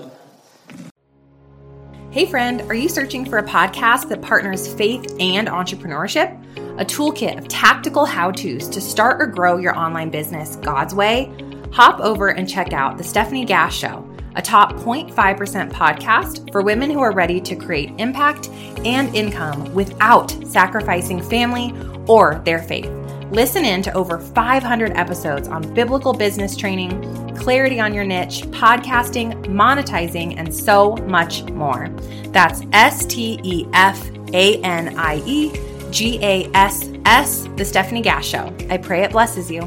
Hey, 2.11 2.25
friend, 2.25 2.61
are 2.63 2.73
you 2.73 2.89
searching 2.89 3.23
for 3.23 3.37
a 3.37 3.43
podcast 3.43 4.09
that 4.09 4.21
partners 4.21 4.73
faith 4.73 5.15
and 5.19 5.47
entrepreneurship? 5.47 6.37
A 6.79 6.83
toolkit 6.83 7.37
of 7.37 7.47
tactical 7.47 8.05
how 8.05 8.31
to's 8.31 8.67
to 8.69 8.81
start 8.81 9.21
or 9.21 9.27
grow 9.27 9.57
your 9.57 9.77
online 9.77 10.09
business 10.09 10.57
God's 10.57 10.93
way? 10.93 11.33
Hop 11.71 12.01
over 12.01 12.27
and 12.27 12.49
check 12.49 12.73
out 12.73 12.97
The 12.97 13.03
Stephanie 13.03 13.45
Gass 13.45 13.73
Show 13.73 14.10
a 14.35 14.41
top 14.41 14.73
0.5% 14.73 15.71
podcast 15.71 16.51
for 16.51 16.61
women 16.61 16.89
who 16.89 16.99
are 16.99 17.11
ready 17.11 17.39
to 17.41 17.55
create 17.55 17.91
impact 17.97 18.49
and 18.85 19.13
income 19.15 19.73
without 19.73 20.31
sacrificing 20.45 21.21
family 21.21 21.73
or 22.07 22.41
their 22.45 22.59
faith. 22.59 22.89
Listen 23.31 23.63
in 23.63 23.81
to 23.81 23.93
over 23.93 24.19
500 24.19 24.91
episodes 24.91 25.47
on 25.47 25.73
biblical 25.73 26.13
business 26.13 26.57
training, 26.57 27.33
clarity 27.37 27.79
on 27.79 27.93
your 27.93 28.03
niche, 28.03 28.41
podcasting, 28.47 29.45
monetizing, 29.45 30.37
and 30.37 30.53
so 30.53 30.97
much 30.97 31.43
more. 31.51 31.87
That's 32.27 32.61
S 32.73 33.05
T 33.05 33.39
E 33.43 33.65
F 33.73 34.05
A 34.33 34.61
N 34.63 34.97
I 34.99 35.21
E 35.25 35.51
G 35.91 36.19
A 36.21 36.49
S 36.53 36.89
S, 37.05 37.47
The 37.55 37.63
Stephanie 37.63 38.01
Gass 38.01 38.25
Show. 38.25 38.53
I 38.69 38.77
pray 38.77 39.03
it 39.03 39.11
blesses 39.11 39.49
you. 39.49 39.61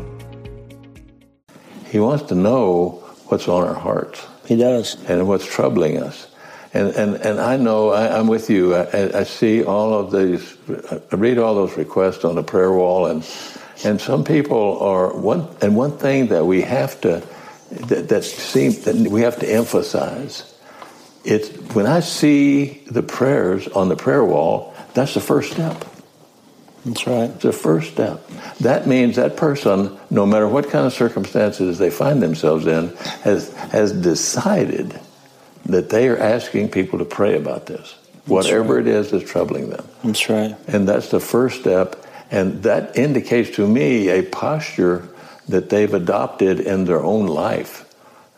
He 1.87 2.01
wants 2.01 2.25
to 2.25 2.35
know 2.35 3.03
what's 3.29 3.49
on 3.49 3.67
our 3.67 3.75
hearts. 3.75 4.27
He 4.47 4.57
does. 4.57 4.97
And 5.09 5.27
what's 5.27 5.47
troubling 5.47 5.99
us. 5.99 6.29
And, 6.73 6.89
and, 6.89 7.15
and 7.17 7.41
I 7.41 7.57
know, 7.57 7.91
I, 7.91 8.19
am 8.19 8.27
with 8.27 8.51
you. 8.51 8.75
I, 8.75 9.21
I, 9.21 9.23
see 9.23 9.63
all 9.63 9.95
of 9.95 10.11
these, 10.11 10.57
I 11.13 11.15
read 11.15 11.39
all 11.39 11.55
those 11.55 11.77
requests 11.77 12.25
on 12.25 12.35
the 12.35 12.43
prayer 12.43 12.73
wall, 12.73 13.07
and, 13.07 13.25
And 13.85 14.01
some 14.01 14.25
people 14.25 14.81
are 14.81 15.15
one, 15.15 15.49
and 15.61 15.77
one 15.77 15.99
thing 15.99 16.29
that 16.29 16.47
we 16.47 16.63
have 16.63 17.01
to 17.03 17.23
that, 17.71 18.09
that 18.09 18.25
seems 18.25 18.85
that 18.85 18.95
we 18.95 19.23
have 19.23 19.39
to 19.41 19.49
emphasize. 19.49 20.55
It's 21.25 21.49
when 21.75 21.87
I 21.87 22.01
see 22.01 22.83
the 22.87 23.03
prayers 23.03 23.69
on 23.69 23.89
the 23.89 23.97
prayer 23.97 24.25
wall. 24.25 24.75
That's 24.95 25.15
the 25.15 25.21
first 25.21 25.53
step. 25.53 25.85
That's 26.85 27.07
right. 27.07 27.31
It's 27.31 27.43
the 27.43 27.53
first 27.53 27.93
step. 27.93 28.27
That 28.61 28.87
means 28.87 29.17
that 29.17 29.37
person, 29.37 29.99
no 30.11 30.27
matter 30.27 30.47
what 30.47 30.69
kind 30.69 30.87
of 30.87 30.93
circumstances 30.93 31.79
they 31.79 31.91
find 31.91 32.23
themselves 32.23 32.67
in, 32.67 32.95
has 33.23 33.55
has 33.55 33.93
decided 33.93 35.01
that 35.67 35.89
they 35.89 36.09
are 36.09 36.19
asking 36.19 36.69
people 36.69 36.99
to 36.99 37.05
pray 37.05 37.37
about 37.37 37.67
this, 37.67 37.95
whatever 38.27 38.77
right. 38.77 38.87
it 38.87 38.89
is 38.89 39.11
that's 39.11 39.29
troubling 39.31 39.71
them. 39.71 39.87
That's 40.03 40.29
right. 40.29 40.55
And 40.69 40.87
that's 40.87 41.11
the 41.11 41.21
first 41.21 41.61
step. 41.61 42.05
And 42.31 42.63
that 42.65 42.97
indicates 42.99 43.57
to 43.57 43.67
me 43.67 44.09
a 44.09 44.23
posture 44.23 45.09
that 45.49 45.71
they've 45.71 45.93
adopted 45.93 46.61
in 46.61 46.85
their 46.85 47.03
own 47.03 47.27
life, 47.27 47.85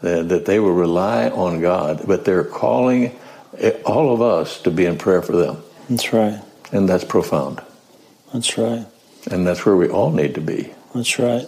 that, 0.02 0.28
that 0.28 0.44
they 0.44 0.60
will 0.60 0.72
rely 0.72 1.28
on 1.30 1.60
God, 1.60 2.02
but 2.06 2.24
they're 2.24 2.44
calling 2.44 3.16
eh, 3.58 3.72
all 3.84 4.12
of 4.12 4.20
us 4.20 4.60
to 4.62 4.70
be 4.70 4.84
in 4.84 4.98
prayer 4.98 5.22
for 5.22 5.32
them. 5.32 5.62
That's 5.88 6.12
right. 6.12 6.40
And 6.72 6.88
that's 6.88 7.04
profound. 7.04 7.62
That's 8.36 8.58
right. 8.58 8.84
And 9.30 9.46
that's 9.46 9.64
where 9.64 9.76
we 9.76 9.88
all 9.88 10.10
need 10.10 10.34
to 10.34 10.42
be. 10.42 10.74
That's 10.94 11.18
right. 11.18 11.46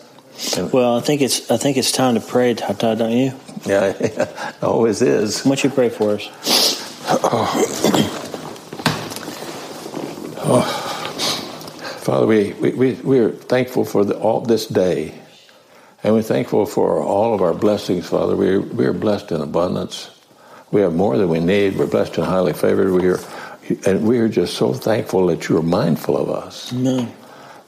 Well, 0.72 0.96
I 0.96 1.00
think 1.02 1.20
it's 1.20 1.50
I 1.50 1.58
think 1.58 1.76
it's 1.76 1.92
time 1.92 2.14
to 2.14 2.20
pray, 2.20 2.54
Tata, 2.54 2.96
don't 2.96 3.12
you? 3.12 3.34
Yeah, 3.66 3.92
it 4.00 4.62
always 4.62 5.02
is. 5.02 5.42
Why 5.42 5.50
don't 5.50 5.64
you 5.64 5.70
pray 5.70 5.90
for 5.90 6.12
us? 6.12 6.30
Oh. 7.10 7.52
oh. 10.38 10.84
Father, 12.00 12.26
we, 12.26 12.54
we, 12.54 12.70
we, 12.70 12.92
we 12.94 13.18
are 13.18 13.32
thankful 13.32 13.84
for 13.84 14.02
the, 14.02 14.16
all 14.16 14.40
this 14.40 14.66
day. 14.66 15.12
And 16.02 16.14
we're 16.14 16.22
thankful 16.22 16.64
for 16.64 17.02
all 17.02 17.34
of 17.34 17.42
our 17.42 17.52
blessings, 17.52 18.08
Father. 18.08 18.34
We 18.34 18.48
are, 18.48 18.60
we 18.60 18.86
are 18.86 18.94
blessed 18.94 19.30
in 19.32 19.42
abundance. 19.42 20.10
We 20.70 20.80
have 20.80 20.94
more 20.94 21.18
than 21.18 21.28
we 21.28 21.40
need. 21.40 21.76
We're 21.76 21.86
blessed 21.86 22.16
and 22.16 22.26
highly 22.26 22.54
favored. 22.54 22.92
We 22.92 23.08
are, 23.08 23.18
and 23.86 24.06
we 24.06 24.18
are 24.18 24.28
just 24.28 24.54
so 24.54 24.72
thankful 24.72 25.26
that 25.26 25.48
you 25.48 25.56
are 25.58 25.62
mindful 25.62 26.16
of 26.16 26.30
us. 26.30 26.72
Amen. 26.72 27.12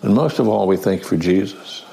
And 0.02 0.14
most 0.14 0.38
of 0.38 0.48
all, 0.48 0.66
we 0.66 0.76
thank 0.76 1.02
you 1.02 1.06
for 1.06 1.16
Jesus. 1.16 1.84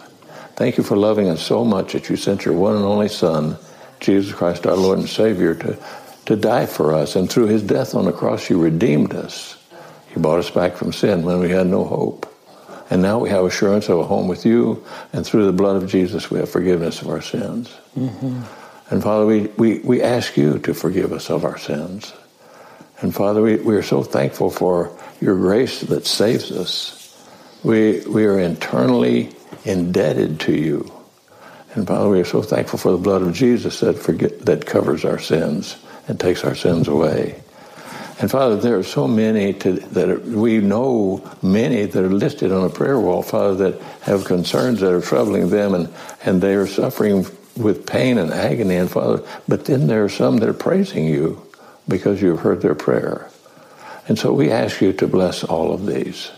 Thank 0.56 0.78
you 0.78 0.84
for 0.84 0.96
loving 0.96 1.28
us 1.28 1.42
so 1.42 1.64
much 1.64 1.94
that 1.94 2.10
you 2.10 2.16
sent 2.16 2.46
your 2.46 2.56
one 2.56 2.76
and 2.76 2.86
only 2.86 3.10
Son, 3.10 3.58
Jesus 4.00 4.34
Christ, 4.34 4.66
our 4.66 4.76
Lord 4.76 5.00
and 5.00 5.10
Savior, 5.10 5.54
to, 5.56 5.78
to 6.26 6.36
die 6.36 6.66
for 6.66 6.94
us. 6.94 7.16
And 7.16 7.30
through 7.30 7.48
his 7.48 7.62
death 7.62 7.94
on 7.94 8.06
the 8.06 8.12
cross, 8.12 8.50
you 8.50 8.60
redeemed 8.62 9.14
us. 9.14 9.58
You 10.16 10.22
bought 10.22 10.40
us 10.40 10.50
back 10.50 10.76
from 10.76 10.94
sin 10.94 11.24
when 11.24 11.40
we 11.40 11.50
had 11.50 11.68
no 11.68 11.84
hope. 11.84 12.34
And 12.90 13.02
now 13.02 13.20
we 13.20 13.30
have 13.30 13.44
assurance 13.44 13.90
of 13.90 14.00
a 14.00 14.04
home 14.06 14.30
with 14.30 14.46
you, 14.46 14.84
and 15.12 15.26
through 15.26 15.46
the 15.46 15.52
blood 15.52 15.76
of 15.82 15.90
Jesus, 15.90 16.32
we 16.32 16.40
have 16.40 16.50
forgiveness 16.50 17.02
of 17.02 17.10
our 17.10 17.22
sins. 17.22 17.76
Mm-hmm. 17.98 18.44
And 18.90 19.04
Father, 19.04 19.26
we, 19.26 19.48
we, 19.58 19.80
we 19.80 20.02
ask 20.02 20.38
you 20.38 20.60
to 20.60 20.74
forgive 20.74 21.12
us 21.12 21.30
of 21.30 21.44
our 21.44 21.58
sins. 21.58 22.14
And 23.00 23.14
Father, 23.14 23.42
we, 23.42 23.58
we 23.58 23.76
are 23.76 23.84
so 23.84 24.04
thankful 24.04 24.50
for 24.50 24.98
your 25.22 25.36
grace 25.36 25.82
that 25.82 26.08
saves 26.08 26.52
us. 26.52 26.94
We, 27.64 28.02
we 28.08 28.26
are 28.26 28.40
internally 28.40 29.32
indebted 29.66 30.40
to 30.42 30.54
you. 30.54 30.92
And 31.76 31.86
Father, 31.86 32.10
we 32.10 32.20
are 32.20 32.26
so 32.26 32.42
thankful 32.42 32.80
for 32.80 32.92
the 32.92 32.98
blood 32.98 33.22
of 33.22 33.34
Jesus 33.34 33.82
that, 33.82 34.00
forget, 34.00 34.40
that 34.46 34.66
covers 34.66 35.06
our 35.06 35.20
sins 35.20 35.78
and 36.08 36.20
takes 36.20 36.44
our 36.44 36.56
sins 36.56 36.88
away. 36.88 37.42
And 38.20 38.32
Father, 38.32 38.56
there 38.56 38.80
are 38.80 38.84
so 38.84 39.08
many 39.08 39.54
to, 39.54 39.74
that 39.74 40.10
are, 40.10 40.20
we 40.20 40.58
know 40.58 41.30
many 41.44 41.86
that 41.86 42.04
are 42.04 42.10
listed 42.10 42.52
on 42.52 42.66
a 42.66 42.70
prayer 42.70 43.00
wall, 43.00 43.22
Father, 43.22 43.72
that 43.72 43.82
have 44.02 44.26
concerns 44.26 44.80
that 44.80 44.92
are 44.92 45.02
troubling 45.02 45.50
them 45.50 45.76
and, 45.76 45.94
and 46.26 46.42
they 46.42 46.56
are 46.56 46.66
suffering 46.66 47.28
with 47.56 47.86
pain 47.86 48.18
and 48.18 48.34
agony. 48.34 48.76
And 48.76 48.90
Father, 48.90 49.24
but 49.48 49.66
then 49.66 49.86
there 49.86 50.04
are 50.04 50.10
some 50.10 50.38
that 50.38 50.50
are 50.50 50.54
praising 50.54 51.06
you 51.06 51.47
because 51.88 52.22
you've 52.22 52.40
heard 52.40 52.62
their 52.62 52.76
prayer. 52.76 53.30
And 54.08 54.18
so 54.18 54.34
we 54.34 54.52
ask 54.52 54.82
you 54.82 54.94
to 54.94 55.08
bless 55.08 55.44
all 55.44 55.74
of 55.74 55.86
these. 55.86 56.32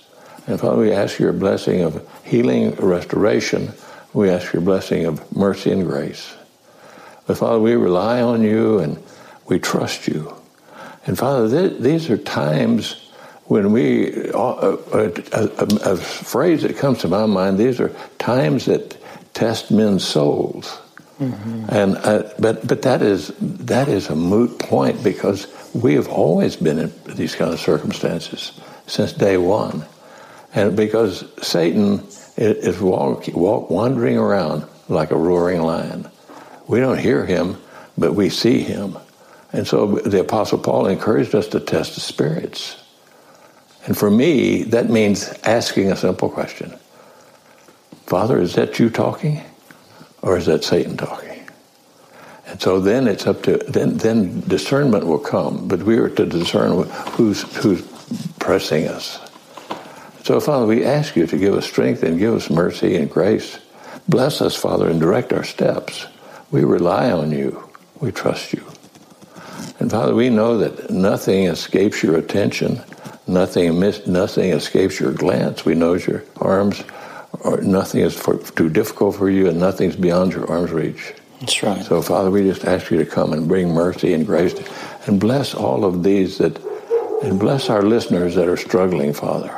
And 0.48 0.60
Father, 0.60 0.78
we 0.78 0.92
ask 0.92 1.20
your 1.20 1.34
blessing 1.34 1.82
of 1.82 2.08
healing, 2.24 2.72
restoration. 2.76 3.74
We 4.14 4.30
ask 4.30 4.54
your 4.54 4.64
blessing 4.64 5.06
of 5.06 5.36
mercy 5.36 5.72
and 5.72 5.86
grace. 5.86 6.34
But 7.28 7.38
Father, 7.38 7.60
we 7.60 7.76
rely 7.76 8.22
on 8.22 8.42
you 8.42 8.80
and 8.80 9.02
we 9.46 9.60
trust 9.60 10.08
you. 10.08 10.36
And 11.06 11.18
Father, 11.18 11.50
th- 11.50 11.80
these 11.80 12.10
are 12.10 12.18
times 12.18 13.10
when 13.46 13.72
we, 13.72 14.32
uh, 14.32 14.78
a, 14.94 15.98
phrase 15.98 16.64
that 16.64 16.78
comes 16.78 17.00
to 17.00 17.08
my 17.08 17.26
mind, 17.26 17.58
these 17.58 17.80
are 17.80 17.90
times 18.20 18.66
that 18.66 18.98
test 19.34 19.72
men's 19.72 20.04
souls. 20.04 20.80
Mm-hmm. 21.20 21.66
And 21.70 21.98
uh, 21.98 22.30
but 22.40 22.66
but 22.66 22.82
that 22.84 23.02
is 23.02 23.34
that 23.40 23.90
is 23.90 24.10
a 24.10 24.16
moot 24.16 24.58
point 24.58 25.04
because 25.04 25.48
we 25.74 25.94
have 25.96 26.08
always 26.08 26.56
been 26.56 26.80
in 26.80 26.94
these 27.16 27.36
kind 27.36 27.52
of 27.54 27.60
circumstances 27.60 28.54
since 28.88 29.12
day 29.12 29.38
one, 29.38 29.86
and 30.54 30.78
because 30.78 31.26
Satan 31.42 32.08
is 32.38 32.80
walk, 32.80 33.28
walk 33.34 33.70
wandering 33.70 34.18
around 34.18 34.66
like 34.88 35.12
a 35.12 35.18
roaring 35.18 35.62
lion, 35.62 36.10
we 36.68 36.80
don't 36.80 36.98
hear 36.98 37.26
him, 37.26 37.58
but 37.98 38.14
we 38.14 38.30
see 38.30 38.60
him, 38.60 38.98
and 39.52 39.68
so 39.68 39.96
the 39.98 40.22
Apostle 40.22 40.58
Paul 40.58 40.88
encouraged 40.88 41.36
us 41.36 41.48
to 41.50 41.60
test 41.60 41.96
the 41.96 42.02
spirits. 42.02 42.82
And 43.86 43.98
for 43.98 44.10
me, 44.10 44.64
that 44.64 44.90
means 44.90 45.28
asking 45.44 45.92
a 45.92 45.98
simple 45.98 46.30
question 46.30 46.74
Father, 48.06 48.40
is 48.40 48.56
that 48.56 48.80
you 48.80 48.90
talking? 48.90 49.44
Or 50.22 50.38
is 50.38 50.46
that 50.48 50.64
Satan 50.64 50.98
talking? 50.98 51.48
And 52.48 52.62
so 52.62 52.80
then 52.80 53.08
it's 53.08 53.28
up 53.28 53.44
to, 53.44 53.58
then, 53.58 53.98
then 53.98 54.42
discernment 54.42 55.06
will 55.06 55.20
come, 55.20 55.68
but 55.68 55.84
we 55.84 55.98
are 55.98 56.10
to 56.10 56.26
discern 56.26 56.90
who's, 57.12 57.42
who's 57.58 57.82
pressing 58.40 58.88
us. 58.88 59.20
So, 60.24 60.40
Father, 60.40 60.66
we 60.66 60.84
ask 60.84 61.16
you 61.16 61.28
to 61.28 61.38
give 61.38 61.54
us 61.54 61.66
strength 61.66 62.04
and 62.04 62.20
give 62.20 62.34
us 62.34 62.50
mercy 62.50 62.96
and 62.96 63.10
grace. 63.10 63.60
Bless 64.08 64.42
us, 64.42 64.56
Father, 64.56 64.90
and 64.90 65.00
direct 65.00 65.32
our 65.32 65.44
steps. 65.44 66.08
We 66.52 66.64
rely 66.64 67.12
on 67.12 67.32
you. 67.32 67.70
We 68.00 68.12
trust 68.12 68.54
you. 68.54 68.64
And 69.80 69.90
Father, 69.90 70.14
we 70.14 70.30
know 70.30 70.58
that 70.58 70.90
nothing 70.90 71.46
escapes 71.46 72.04
your 72.04 72.18
attention, 72.18 72.82
nothing 73.28 73.80
nothing 73.80 74.52
escapes 74.52 75.00
your 75.00 75.14
glance. 75.14 75.64
We 75.66 75.76
know 75.76 75.94
your 75.94 76.24
arms, 76.38 76.84
or 77.42 77.62
nothing 77.62 78.02
is 78.02 78.16
for, 78.16 78.38
too 78.38 78.70
difficult 78.70 79.16
for 79.16 79.30
you, 79.30 79.48
and 79.50 79.60
nothing's 79.60 79.96
beyond 79.96 80.34
your 80.34 80.50
arm's 80.50 80.72
reach. 80.72 81.14
That's 81.40 81.64
right. 81.64 81.84
So, 81.86 82.02
Father, 82.02 82.30
we 82.30 82.44
just 82.44 82.66
ask 82.66 82.92
you 82.92 82.98
to 82.98 83.06
come 83.06 83.34
and 83.34 83.48
bring 83.48 83.70
mercy 83.70 84.14
and 84.14 84.26
grace, 84.26 84.56
and 85.08 85.20
bless 85.20 85.54
all 85.54 85.86
of 85.86 86.04
these 86.04 86.38
that, 86.40 86.60
and 87.24 87.40
bless 87.40 87.70
our 87.70 87.82
listeners 87.82 88.36
that 88.36 88.48
are 88.48 88.58
struggling, 88.58 89.14
Father. 89.14 89.58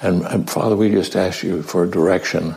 And, 0.00 0.22
and 0.26 0.48
Father, 0.48 0.76
we 0.76 0.90
just 0.90 1.16
ask 1.16 1.42
you 1.42 1.62
for 1.62 1.86
direction. 1.86 2.54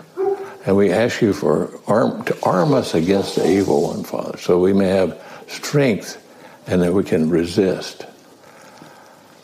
And 0.66 0.78
we 0.78 0.92
ask 0.92 1.22
you 1.22 1.34
for 1.34 1.72
arm, 1.88 2.24
to 2.26 2.38
arm 2.44 2.74
us 2.74 2.94
against 2.94 3.36
the 3.36 3.50
evil 3.50 3.82
one, 3.84 4.04
Father, 4.04 4.38
so 4.38 4.60
we 4.60 4.74
may 4.74 4.90
have 4.90 5.20
strength 5.48 6.18
and 6.68 6.82
that 6.84 6.94
we 6.94 7.04
can 7.04 7.30
resist. 7.30 8.06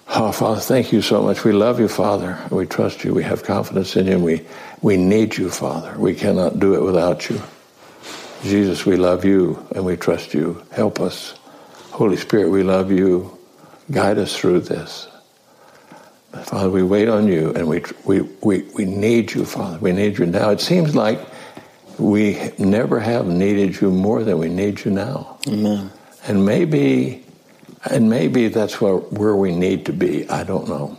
Oh, 0.09 0.31
Father, 0.31 0.61
thank 0.61 0.91
you 0.93 1.01
so 1.01 1.21
much. 1.21 1.43
We 1.43 1.51
love 1.51 1.79
you, 1.79 1.87
Father. 1.87 2.39
We 2.49 2.65
trust 2.65 3.03
you. 3.03 3.13
We 3.13 3.23
have 3.23 3.43
confidence 3.43 3.95
in 3.95 4.07
you. 4.07 4.19
We, 4.19 4.45
we 4.81 4.95
need 4.95 5.37
you, 5.37 5.49
Father. 5.49 5.97
We 5.97 6.15
cannot 6.15 6.59
do 6.59 6.75
it 6.75 6.81
without 6.81 7.29
you. 7.29 7.41
Jesus, 8.43 8.85
we 8.85 8.95
love 8.95 9.25
you 9.25 9.65
and 9.75 9.85
we 9.85 9.97
trust 9.97 10.33
you. 10.33 10.63
Help 10.71 10.99
us. 10.99 11.35
Holy 11.91 12.15
Spirit, 12.17 12.49
we 12.49 12.63
love 12.63 12.91
you. 12.91 13.37
Guide 13.91 14.17
us 14.17 14.35
through 14.35 14.61
this. 14.61 15.07
Father, 16.43 16.69
we 16.69 16.83
wait 16.83 17.09
on 17.09 17.27
you 17.27 17.51
and 17.53 17.67
we, 17.67 17.83
we, 18.05 18.21
we, 18.41 18.61
we 18.75 18.85
need 18.85 19.33
you, 19.33 19.43
Father. 19.43 19.77
We 19.79 19.91
need 19.91 20.19
you 20.19 20.25
now. 20.25 20.51
It 20.51 20.61
seems 20.61 20.95
like 20.95 21.19
we 21.97 22.51
never 22.59 22.99
have 22.99 23.25
needed 23.25 23.81
you 23.81 23.91
more 23.91 24.23
than 24.23 24.37
we 24.37 24.49
need 24.49 24.85
you 24.85 24.91
now. 24.91 25.37
Amen. 25.47 25.91
And 26.27 26.45
maybe, 26.45 27.25
and 27.91 28.09
maybe 28.09 28.47
that's 28.47 28.79
where, 28.79 28.97
where 28.97 29.35
we 29.35 29.55
need 29.55 29.85
to 29.87 29.93
be. 29.93 30.29
I 30.29 30.43
don't 30.43 30.67
know. 30.67 30.97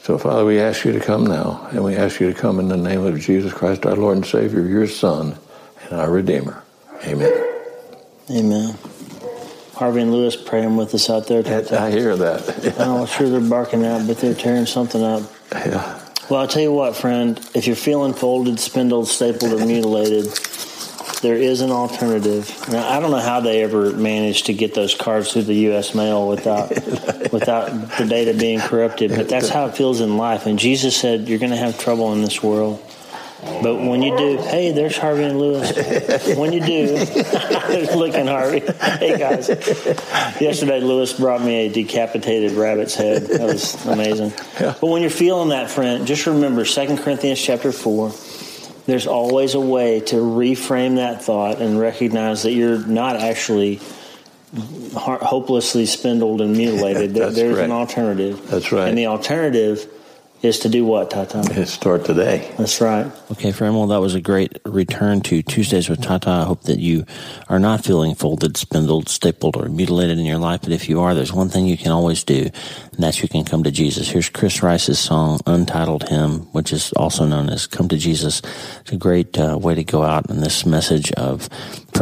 So, 0.00 0.18
Father, 0.18 0.44
we 0.44 0.58
ask 0.58 0.84
you 0.84 0.92
to 0.92 1.00
come 1.00 1.26
now, 1.26 1.68
and 1.70 1.84
we 1.84 1.94
ask 1.94 2.20
you 2.20 2.32
to 2.32 2.38
come 2.38 2.58
in 2.58 2.68
the 2.68 2.76
name 2.76 3.04
of 3.04 3.20
Jesus 3.20 3.52
Christ, 3.52 3.86
our 3.86 3.94
Lord 3.94 4.16
and 4.16 4.26
Savior, 4.26 4.66
your 4.66 4.88
Son, 4.88 5.36
and 5.84 6.00
our 6.00 6.10
Redeemer. 6.10 6.62
Amen. 7.04 7.48
Amen. 8.30 8.76
Harvey 9.74 10.00
and 10.00 10.12
Lewis 10.12 10.36
praying 10.36 10.76
with 10.76 10.94
us 10.94 11.08
out 11.08 11.28
there. 11.28 11.42
I 11.78 11.90
hear 11.90 12.16
that. 12.16 12.62
Yeah. 12.62 13.00
I'm 13.00 13.06
sure 13.06 13.28
they're 13.28 13.40
barking 13.40 13.84
out, 13.84 14.06
but 14.06 14.18
they're 14.18 14.34
tearing 14.34 14.66
something 14.66 15.02
up. 15.02 15.22
Yeah. 15.52 16.00
Well, 16.28 16.40
I'll 16.40 16.48
tell 16.48 16.62
you 16.62 16.72
what, 16.72 16.96
friend. 16.96 17.38
If 17.54 17.66
you're 17.66 17.76
feeling 17.76 18.14
folded, 18.14 18.58
spindled, 18.58 19.08
stapled, 19.08 19.52
or 19.52 19.64
mutilated, 19.64 20.26
There 21.22 21.36
is 21.36 21.60
an 21.60 21.70
alternative. 21.70 22.52
Now, 22.68 22.88
I 22.88 22.98
don't 22.98 23.12
know 23.12 23.20
how 23.20 23.38
they 23.38 23.62
ever 23.62 23.92
managed 23.92 24.46
to 24.46 24.52
get 24.52 24.74
those 24.74 24.92
cards 24.92 25.32
through 25.32 25.42
the 25.42 25.54
U.S. 25.70 25.94
mail 25.94 26.28
without 26.28 26.70
without 27.32 27.70
the 27.96 28.06
data 28.08 28.34
being 28.34 28.58
corrupted, 28.58 29.12
but 29.12 29.28
that's 29.28 29.48
how 29.48 29.66
it 29.66 29.76
feels 29.76 30.00
in 30.00 30.16
life. 30.16 30.46
And 30.46 30.58
Jesus 30.58 30.96
said, 30.96 31.28
"You're 31.28 31.38
going 31.38 31.52
to 31.52 31.56
have 31.56 31.78
trouble 31.78 32.12
in 32.12 32.22
this 32.22 32.42
world." 32.42 32.82
But 33.40 33.76
when 33.76 34.02
you 34.02 34.16
do, 34.16 34.36
hey, 34.36 34.70
there's 34.70 34.96
Harvey 34.96 35.24
and 35.24 35.38
Lewis. 35.38 35.72
When 36.36 36.52
you 36.52 36.60
do, 36.60 36.94
looking 37.96 38.26
Harvey. 38.26 38.60
Hey 38.60 39.18
guys. 39.18 39.48
Yesterday, 40.40 40.80
Lewis 40.80 41.12
brought 41.12 41.42
me 41.42 41.66
a 41.66 41.72
decapitated 41.72 42.52
rabbit's 42.52 42.94
head. 42.94 43.22
That 43.26 43.46
was 43.46 43.84
amazing. 43.86 44.32
But 44.58 44.82
when 44.82 45.02
you're 45.02 45.10
feeling 45.10 45.48
that, 45.48 45.70
friend, 45.70 46.06
just 46.06 46.26
remember 46.26 46.64
2 46.64 46.96
Corinthians 46.98 47.40
chapter 47.40 47.72
4. 47.72 48.12
There's 48.86 49.06
always 49.06 49.54
a 49.54 49.60
way 49.60 50.00
to 50.00 50.16
reframe 50.16 50.96
that 50.96 51.22
thought 51.22 51.60
and 51.60 51.78
recognize 51.78 52.42
that 52.42 52.52
you're 52.52 52.78
not 52.78 53.16
actually 53.16 53.80
hopelessly 54.94 55.86
spindled 55.86 56.40
and 56.40 56.56
mutilated. 56.56 57.14
There's 57.14 57.58
an 57.58 57.72
alternative. 57.72 58.48
That's 58.48 58.72
right. 58.72 58.88
And 58.88 58.98
the 58.98 59.06
alternative 59.06 59.88
is 60.42 60.58
to 60.60 60.68
do 60.68 60.84
what, 60.84 61.10
Tata? 61.10 61.66
Start 61.66 62.04
today. 62.04 62.52
That's 62.58 62.80
right. 62.80 63.10
Okay, 63.30 63.52
friend. 63.52 63.76
Well, 63.76 63.86
that 63.86 64.00
was 64.00 64.14
a 64.14 64.20
great 64.20 64.58
return 64.64 65.20
to 65.22 65.42
Tuesdays 65.42 65.88
with 65.88 66.02
Tata. 66.02 66.30
I 66.30 66.44
hope 66.44 66.62
that 66.62 66.80
you 66.80 67.06
are 67.48 67.60
not 67.60 67.84
feeling 67.84 68.14
folded, 68.14 68.56
spindled, 68.56 69.08
stapled, 69.08 69.56
or 69.56 69.68
mutilated 69.68 70.18
in 70.18 70.26
your 70.26 70.38
life. 70.38 70.62
But 70.62 70.72
if 70.72 70.88
you 70.88 71.00
are, 71.00 71.14
there's 71.14 71.32
one 71.32 71.48
thing 71.48 71.66
you 71.66 71.78
can 71.78 71.92
always 71.92 72.24
do, 72.24 72.50
and 72.92 72.98
that's 72.98 73.22
you 73.22 73.28
can 73.28 73.44
come 73.44 73.62
to 73.62 73.70
Jesus. 73.70 74.08
Here's 74.08 74.28
Chris 74.28 74.62
Rice's 74.62 74.98
song, 74.98 75.40
Untitled 75.46 76.08
Hymn, 76.08 76.40
which 76.52 76.72
is 76.72 76.92
also 76.94 77.24
known 77.24 77.48
as 77.48 77.66
Come 77.66 77.88
to 77.88 77.96
Jesus. 77.96 78.42
It's 78.80 78.92
a 78.92 78.96
great 78.96 79.38
uh, 79.38 79.58
way 79.60 79.74
to 79.74 79.84
go 79.84 80.02
out 80.02 80.28
in 80.28 80.40
this 80.40 80.66
message 80.66 81.12
of 81.12 81.48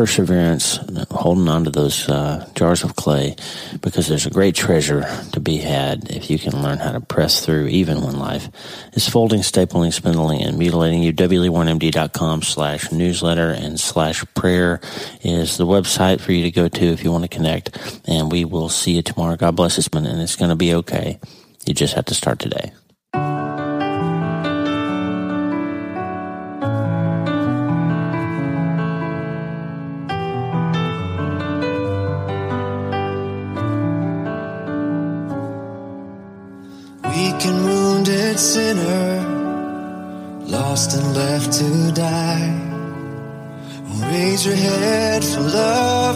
perseverance, 0.00 0.78
holding 1.10 1.46
on 1.46 1.64
to 1.64 1.70
those 1.70 2.08
uh, 2.08 2.48
jars 2.54 2.82
of 2.82 2.96
clay, 2.96 3.36
because 3.82 4.08
there's 4.08 4.24
a 4.24 4.30
great 4.30 4.54
treasure 4.54 5.04
to 5.30 5.40
be 5.40 5.58
had 5.58 6.10
if 6.10 6.30
you 6.30 6.38
can 6.38 6.62
learn 6.62 6.78
how 6.78 6.90
to 6.90 7.00
press 7.00 7.44
through 7.44 7.66
even 7.66 8.00
when 8.00 8.18
life 8.18 8.48
is 8.94 9.06
folding, 9.06 9.40
stapling, 9.40 9.92
spindling, 9.92 10.40
and 10.40 10.58
mutilating 10.58 11.02
you. 11.02 11.12
wleewarrenmd.com 11.12 12.40
slash 12.40 12.90
newsletter 12.90 13.50
and 13.50 13.78
slash 13.78 14.24
prayer 14.32 14.80
is 15.20 15.58
the 15.58 15.66
website 15.66 16.18
for 16.18 16.32
you 16.32 16.44
to 16.44 16.50
go 16.50 16.66
to 16.66 16.86
if 16.86 17.04
you 17.04 17.12
want 17.12 17.24
to 17.24 17.28
connect. 17.28 17.76
And 18.06 18.32
we 18.32 18.46
will 18.46 18.70
see 18.70 18.92
you 18.92 19.02
tomorrow. 19.02 19.36
God 19.36 19.54
bless 19.54 19.78
us, 19.78 19.86
and 19.92 20.06
it's 20.06 20.36
going 20.36 20.48
to 20.48 20.56
be 20.56 20.72
okay. 20.76 21.20
You 21.66 21.74
just 21.74 21.92
have 21.92 22.06
to 22.06 22.14
start 22.14 22.38
today. 22.38 22.72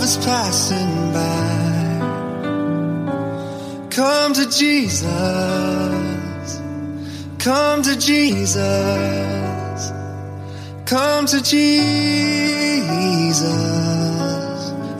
Is 0.04 0.16
passing 0.18 1.12
by. 1.14 1.48
Come 3.90 4.34
to 4.34 4.44
Jesus, 4.50 5.08
come 7.38 7.82
to 7.82 7.96
Jesus, 7.98 8.60
come 10.84 11.24
to 11.26 11.42
Jesus 11.42 12.20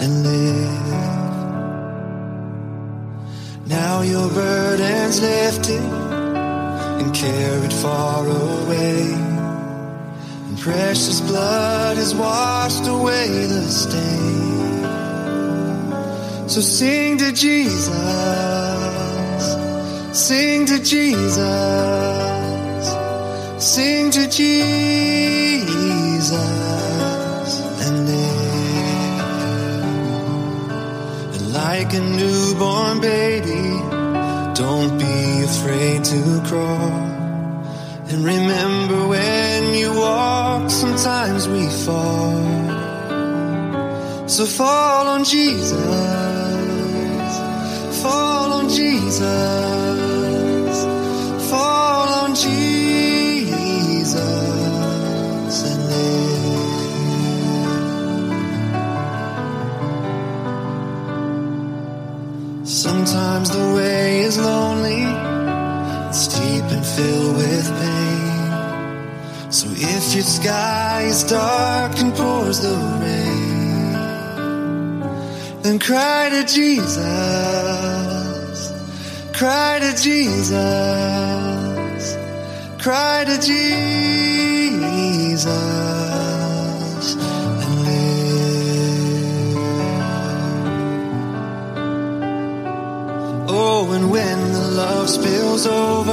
and 0.03 0.23
live. 0.23 0.89
Now 3.67 4.01
your 4.01 4.29
burden's 4.31 5.21
lifted 5.21 5.85
and 7.01 7.15
carried 7.15 7.75
far 7.75 8.27
away. 8.27 9.13
And 10.47 10.59
precious 10.59 11.21
blood 11.21 11.99
has 11.99 12.15
washed 12.15 12.87
away 12.87 13.29
the 13.47 13.69
stain. 13.69 14.34
So 16.47 16.61
sing 16.61 17.19
to 17.19 17.33
Jesus, 17.33 17.89
sing 20.13 20.67
to 20.67 20.79
Jesus, 20.79 21.41
sing 23.59 24.11
to 24.11 24.29
Jesus 24.29 24.71
and 27.81 28.07
live. 28.07 28.35
And 31.35 31.53
like 31.53 31.95
a 31.95 32.01
newborn 32.01 33.01
baby 33.01 33.81
don't 34.55 34.99
be 34.99 35.43
afraid 35.43 36.05
to 36.05 36.43
crawl. 36.47 36.93
And 38.11 38.25
remember 38.25 39.09
when 39.09 39.75
you 39.75 39.93
walk, 39.95 40.71
sometimes 40.71 41.49
we 41.49 41.67
fall. 41.85 42.35
So 44.29 44.47
fall 44.47 45.09
on 45.09 45.25
Jesus. 45.25 46.34
Fall 48.05 48.53
on 48.53 48.69
Jesus. 48.69 49.23
Fall 51.51 52.09
on 52.23 52.35
Jesus 52.35 52.85
and 55.71 55.81
live. 55.89 56.45
Sometimes 62.69 63.49
the 63.49 63.73
way 63.75 64.21
is 64.21 64.37
lonely, 64.39 65.05
it's 66.09 66.19
steep 66.29 66.65
and 66.77 66.85
filled 66.85 67.37
with 67.39 67.67
pain. 67.81 69.51
So 69.51 69.67
if 69.71 70.15
your 70.15 70.25
sky 70.25 71.05
is 71.07 71.23
dark 71.25 71.99
and 72.01 72.15
pours 72.15 72.61
the 72.61 72.94
then 75.65 75.79
cry 75.79 76.29
to 76.29 76.45
Jesus, 76.45 77.01
cry 79.33 79.79
to 79.81 79.97
Jesus, 79.97 80.55
cry 82.79 83.25
to 83.25 83.41
Jesus. 83.41 83.87
And 87.65 87.75
live. 87.87 89.57
Oh, 93.49 93.93
and 93.93 94.11
when 94.11 94.53
the 94.53 94.69
love 94.69 95.09
spills 95.09 95.67
over 95.67 96.13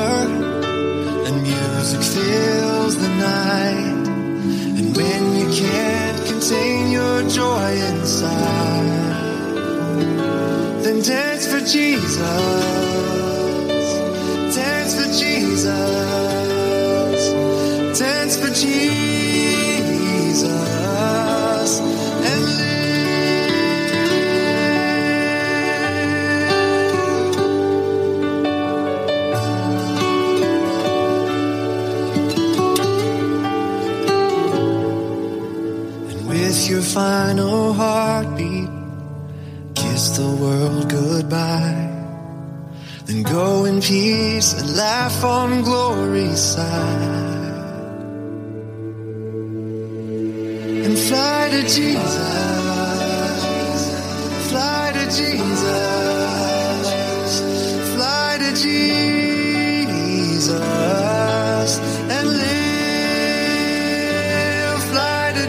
and 1.27 1.43
music 1.43 2.01
fills 2.01 2.95
the 2.95 3.09
night, 3.09 4.07
and 4.79 4.95
when 4.95 5.35
you 5.35 5.47
can't 5.53 6.25
contain 6.25 6.89
your 6.89 7.23
joy 7.27 7.73
inside, 7.73 8.80
Jesus, 11.71 12.80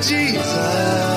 Jesus, 0.03 1.12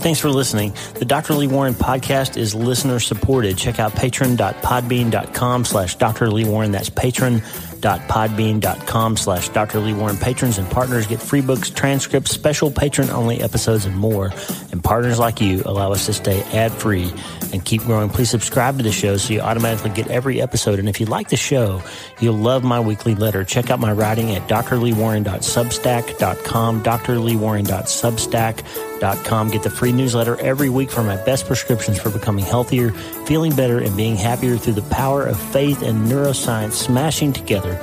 thanks 0.00 0.20
for 0.20 0.30
listening. 0.30 0.74
The 0.94 1.04
Dr. 1.04 1.34
Lee 1.34 1.46
Warren 1.46 1.74
podcast 1.74 2.36
is 2.36 2.52
listener 2.54 2.98
supported. 3.00 3.56
Check 3.56 3.78
out 3.78 3.94
patron.podbean.com 3.94 5.64
slash 5.64 5.94
Dr. 5.96 6.30
Lee 6.30 6.44
Warren. 6.44 6.72
That's 6.72 6.90
patron.podbean.com 6.90 9.16
slash 9.16 9.48
Dr. 9.50 9.78
Lee 9.80 9.94
Warren. 9.94 10.16
Patrons 10.16 10.58
and 10.58 10.68
partners 10.70 11.06
get 11.06 11.22
free 11.22 11.40
books, 11.40 11.70
transcripts, 11.70 12.30
special 12.30 12.70
patron 12.70 13.10
only 13.10 13.40
episodes, 13.40 13.84
and 13.84 13.96
more. 13.96 14.32
And 14.72 14.82
partners 14.82 15.18
like 15.18 15.40
you 15.40 15.62
allow 15.64 15.92
us 15.92 16.06
to 16.06 16.12
stay 16.12 16.42
ad 16.52 16.72
free 16.72 17.12
and 17.52 17.64
keep 17.64 17.82
growing. 17.82 18.08
Please 18.08 18.30
subscribe 18.30 18.76
to 18.76 18.84
the 18.84 18.92
show 18.92 19.16
so 19.16 19.32
you 19.32 19.40
automatically 19.40 19.90
get 19.90 20.06
every 20.08 20.40
episode. 20.40 20.78
And 20.78 20.88
if 20.88 21.00
you 21.00 21.06
like 21.06 21.28
the 21.28 21.36
show, 21.36 21.82
you'll 22.20 22.36
love 22.36 22.62
my 22.62 22.78
weekly 22.78 23.14
letter. 23.14 23.44
Check 23.44 23.70
out 23.70 23.80
my 23.80 23.92
writing 23.92 24.34
at 24.34 24.46
drleewarren.substack.com, 24.48 26.82
drleewarren.substack.com 26.82 28.90
Get 29.00 29.62
the 29.62 29.70
free 29.70 29.92
newsletter 29.92 30.38
every 30.40 30.68
week 30.68 30.90
for 30.90 31.02
my 31.02 31.16
best 31.24 31.46
prescriptions 31.46 31.98
for 31.98 32.10
becoming 32.10 32.44
healthier, 32.44 32.90
feeling 33.24 33.56
better, 33.56 33.78
and 33.78 33.96
being 33.96 34.14
happier 34.14 34.58
through 34.58 34.74
the 34.74 34.82
power 34.82 35.24
of 35.24 35.40
faith 35.40 35.80
and 35.80 36.06
neuroscience 36.06 36.72
smashing 36.72 37.32
together 37.32 37.82